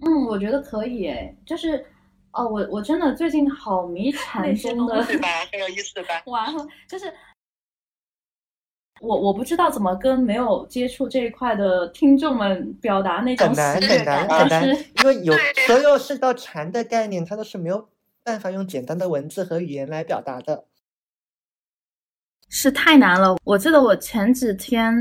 [0.00, 1.84] 嗯，我觉得可以诶，就是
[2.32, 5.28] 哦，我我真的最近好迷禅宗的，对吧？
[5.50, 6.22] 很有意思吧？
[6.26, 7.12] 完了，就是
[9.00, 15.34] 我我不知道怎么跟没有接触这一块的听众们表达那种很难很难很难，因为有
[15.66, 17.88] 所有涉及到禅的概念，它都是没有。
[18.26, 20.64] 办法用简单的文字和语言来表达的，
[22.48, 23.36] 是太难了。
[23.44, 24.94] 我记得我前几天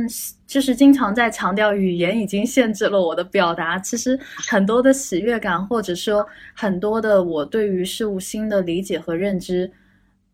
[0.47, 3.77] 就是经常在强调，语言已经限制了我的表达。
[3.79, 4.19] 其实
[4.49, 9.71] 很多的喜悦感，或者说很多的我对于事物新的理解和认知，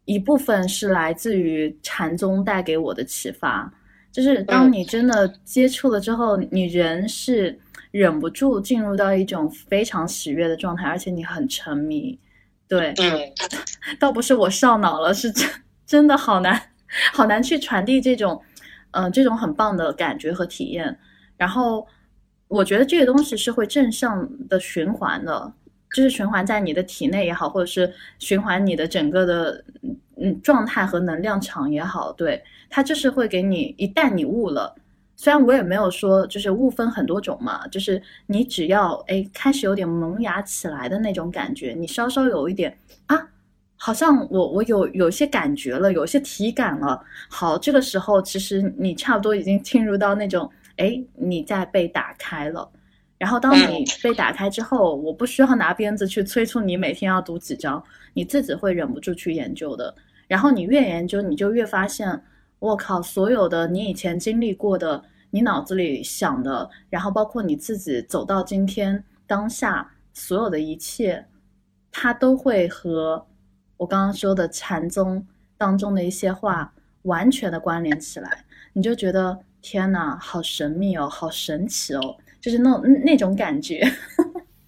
[0.06, 3.72] 一部分是来自于禅宗带给我的启发。
[4.12, 7.58] 就是当你真的接触了之后，你人是
[7.92, 12.20] 忍不住进入到一种非常喜悦的状态，而且你很沉迷。
[12.68, 13.20] 对，嗯，
[14.00, 15.50] 倒不是我上脑了，是真
[15.86, 16.62] 真的好难，
[17.14, 18.42] 好难去传递这种，
[18.92, 20.98] 嗯，这种很棒的感觉和体验。
[21.38, 21.88] 然后
[22.48, 25.52] 我觉得这个东西是会正向的循环的，
[25.96, 29.64] 就是循环在你的体内也好，或者是循环你的整个的
[30.18, 34.76] 嗯状态和能量场也好，对，它就是会给你，一旦你悟了。
[35.16, 42.76] 虽然我也没有说，就是悟分很多种嘛，就是你只要哎开始有点萌芽起来的那种感觉，你稍稍有一点
[43.06, 43.30] 啊，
[43.84, 47.04] 好像我我有有些感觉了，有些体感了。
[47.28, 52.70] 好，这个时候其实你差不多已经进入到那种哎你在被打开了。
[53.18, 59.96] 然后当你被打开之后，我不需要拿鞭子去催促你每天要读几章，你自己会忍不住去研究的。
[60.28, 62.22] 然后你越研究，你就越发现，
[62.60, 65.04] 我靠，所有的你以前经历过的。
[65.32, 71.26] 你脑子里想的，然后包括你自己走到今天当下所有的一切，
[71.90, 73.26] 它都会和
[73.82, 75.28] 我刚刚说的禅宗
[75.58, 76.72] 当中的一些话
[77.02, 78.46] 完全的关联起来。
[78.74, 83.82] 你就觉得天哪，好神秘哦，好神奇哦，就是那那种感觉。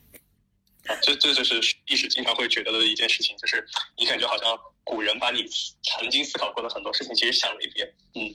[1.04, 3.64] 这这就是历史经常会觉得的一件事情，就是
[4.00, 5.46] 你感觉好像古人把你
[5.84, 8.34] 曾经思考过的很多事情，其实想了一遍，嗯。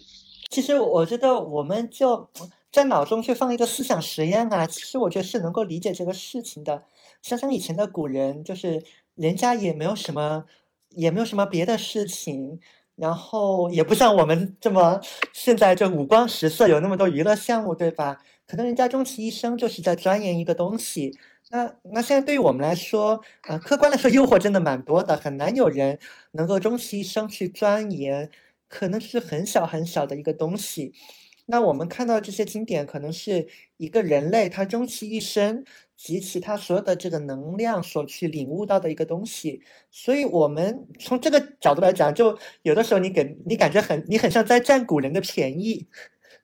[0.49, 2.31] 其实我觉得，我们就
[2.71, 4.65] 在脑中去放一个思想实验啊。
[4.65, 6.85] 其实我觉得是能够理解这个事情的。
[7.21, 8.83] 想想以前的古人，就是
[9.17, 10.47] 人家也没有什么，
[10.99, 12.59] 也没有什么别的事情，
[12.97, 15.01] 然后也不像我们这么
[15.33, 18.19] 现在这五光十色，有那么多娱乐项目，对吧？
[18.47, 21.17] 可能人家终其一生就是在钻研一个东西。
[21.51, 25.99] 那那现在对于我们来说，呃，客观来说诱惑真的蛮多的，很难有人
[26.33, 28.31] 能够终其一生去钻研，
[28.69, 30.93] 可能是很小很小的一个东西。
[31.47, 33.47] 那我们看到这些经典，可能是
[33.77, 35.65] 一个人类他终其一生
[35.99, 39.61] 及其他所有的这个能量所去领悟到的一个东西。
[39.91, 45.89] 所以，我们从这个角度来讲，就有的时候你给你感觉很你很像在占古人的便宜，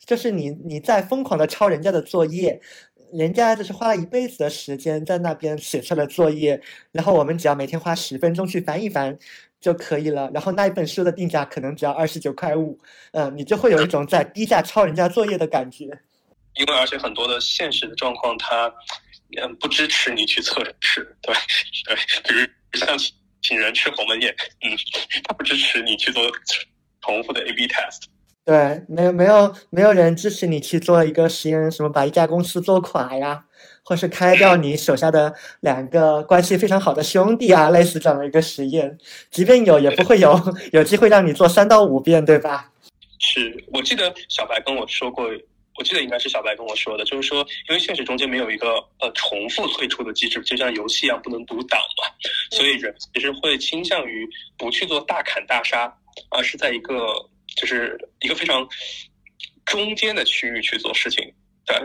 [0.05, 2.61] 就是你你在疯狂的抄人家的作业。
[3.13, 9.17] 人家就是花了一辈子的时间在那边写出了作业，然后我们只要每天花十分钟去翻一翻
[9.61, 10.29] 就可以了。
[10.35, 12.77] 然后那一本书的定价可能只要二十九块五，
[13.13, 15.85] 嗯，你就会有一种在低价抄人家作业的感觉。
[16.57, 18.73] 因为而且很多的现实的状况，它
[19.41, 21.35] 嗯不支持你去测试，对
[21.85, 22.35] 对，比
[22.78, 22.97] 如像
[23.43, 24.70] 请人吃鸿门宴，嗯，
[25.24, 26.22] 他不支持你去做
[27.01, 28.05] 重复的 A/B test。
[28.45, 33.45] 对，没有没有没有人支持你去做一个实验，什么把一家公司做垮呀，
[33.82, 38.99] 或是开掉你手下的两个关系非常好的兄弟啊，类似这样的一个实验。
[39.30, 40.39] 即便有，也不会有
[40.72, 42.70] 有机会让你做三到五遍，对吧？
[43.18, 45.26] 是我记得小白跟我说过，
[45.79, 52.14] 我记得应该是小白跟我说的，就是说，因为现实中间没有一个呃重复退出的机制，就像游戏一样不能读档嘛，
[52.57, 55.95] 所以人其实会倾向于不去做大砍大杀，
[56.31, 57.05] 而是在一个。
[57.57, 58.66] 就是一个非常
[59.64, 61.22] 中间的区域去做事情，
[61.64, 61.77] 对，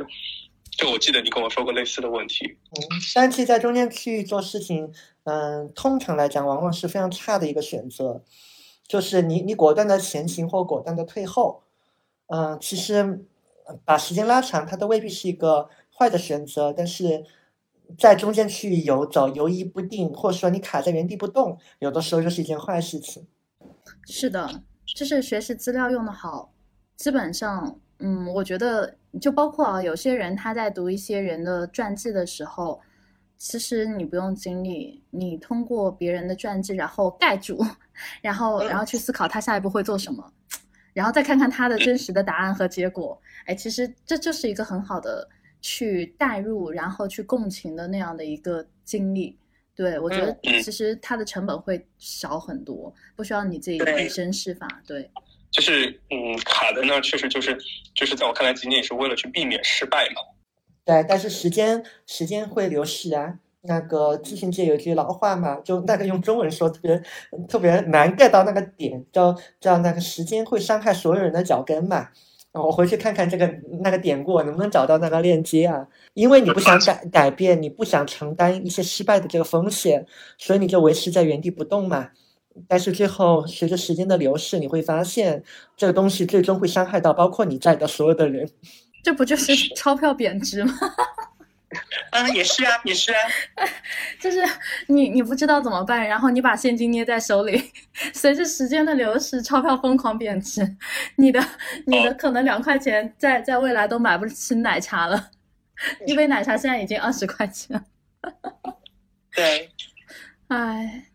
[0.76, 2.44] 就我记得你跟我说过类似的问题。
[2.72, 2.82] 嗯，
[3.14, 4.92] 但其实在中间区域做事情，
[5.26, 8.24] 嗯，通常来讲往往是非常差的一个选择，
[8.88, 11.62] 就是你你果断的前行或果断的退后，
[12.28, 13.28] 嗯，其实
[13.86, 17.24] 把时间拉长，它都未必是一个坏的选择，但是
[17.98, 23.28] 在中间去游走、游移不定，或者说你卡在原地不动，有的时候就是一件坏事情。
[24.06, 24.64] 是的。
[24.96, 26.52] 就是学习资料用的好，
[26.96, 28.92] 基本上，嗯，我觉得
[29.22, 32.82] 就包括啊，有些人他在读一些人的传记的时候，
[33.38, 37.64] 其实你不用经历，你通过别人的传记，然后盖住，
[38.20, 40.34] 然后然后去思考他下一步会做什么，
[40.94, 45.28] 然后再看看他的真实的答案和结果，哎，其实这就是一个很好的
[45.62, 49.38] 去代入，然后去共情的那样的一个经历。
[49.76, 54.68] 对，我觉得其实它的成本会少很多，不需要你自己以身试法。
[54.86, 55.10] 对，
[55.52, 57.58] 就是嗯，卡在那儿确实就是
[57.96, 60.22] 就是在我看来，仅仅是为了去避免失败嘛。
[60.84, 63.40] 对，但是时间时间会流逝啊。
[63.62, 67.04] 那个咨询界有句老话嘛，就那个用中文说特别
[67.48, 72.08] 特别难 get 到那个点，叫叫那个时间会伤害所有人的脚跟嘛。
[72.52, 73.48] 我回去看看这个
[73.82, 75.86] 那个典故，能不能找到那个链接啊？
[76.16, 80.04] 因为你不想改改变，你不想承担一些失败的这个风险，
[80.38, 82.10] 所以你就维持在原地不动嘛。
[82.68, 85.44] 但是最后随着时间的流逝，你会发现
[85.78, 88.50] 这个东西最终会伤害到包括你在的所有的人。
[89.04, 90.74] 这不就是钞票贬值吗？
[92.12, 93.20] 啊， 也是啊，也是啊，
[94.20, 94.42] 就是
[94.88, 97.72] 你你不知道怎么办，然后你把现金捏在手里，
[98.14, 100.76] 随着时间的流逝，钞票疯狂贬值，
[101.18, 101.40] 你的
[101.86, 105.30] 你的可能两块钱在在未来都买不起奶茶了，
[106.08, 107.86] 一杯奶茶现在已经二十块钱。
[109.36, 109.70] 对，
[110.48, 111.06] 哎，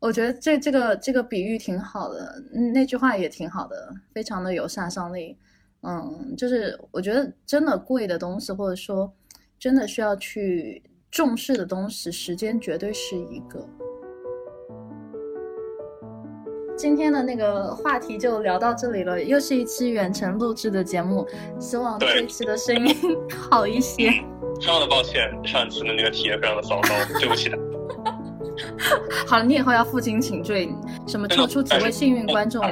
[0.00, 5.36] 我觉得这这个这个比喻挺好的，那句话也挺好的，非常的有杀伤力。
[5.82, 9.14] 嗯，就是我觉得真的贵的东西，或者说。
[9.64, 13.66] 真的需要去重视的东西，时间绝对是一个。
[16.76, 21.26] 今天的那个话题就聊到这里了，又是一期远程录制的节目，
[21.58, 22.94] 希望这一期的声音
[23.50, 24.10] 好一些。
[24.10, 27.50] 非常的抱歉，上一次的那个体验非常的糟糕，对不起。
[29.26, 30.68] 好了，你以后要负荆请罪，
[31.08, 32.62] 什么抽出几位幸运观众，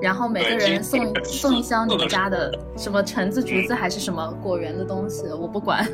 [0.00, 5.84] 然后每个人送送一箱你们家的什么橙子、橘子还是什么果园的东西，我不管。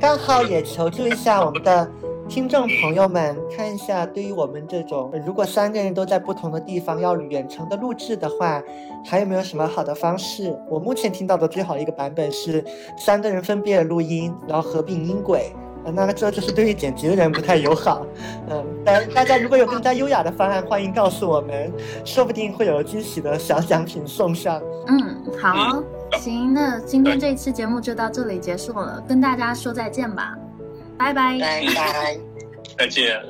[0.00, 1.88] 刚好也求助一下我们的
[2.28, 8.62] 听众朋友们，看一下对于我们这种如果三个人都在不同的地方要远程的录制的话，
[9.04, 10.56] 还有没有什么好的方式？
[10.68, 12.64] 我目前听到的最好的一个版本是
[12.96, 15.52] 三个人分别录音，然后合并音轨。
[15.94, 18.06] 那个这就是对于剪辑的人不太友好。
[18.48, 21.72] 嗯，但大家如果有更加优雅的方案，欢迎告诉我们，
[22.04, 24.62] 说不定会有惊喜的小奖品送上。
[24.86, 25.82] 嗯，好。
[26.18, 30.36] 行，那今天这一期节目就到这里结束了，跟大家说再见吧，
[30.98, 32.18] 拜拜，拜拜，
[32.78, 33.20] 再见。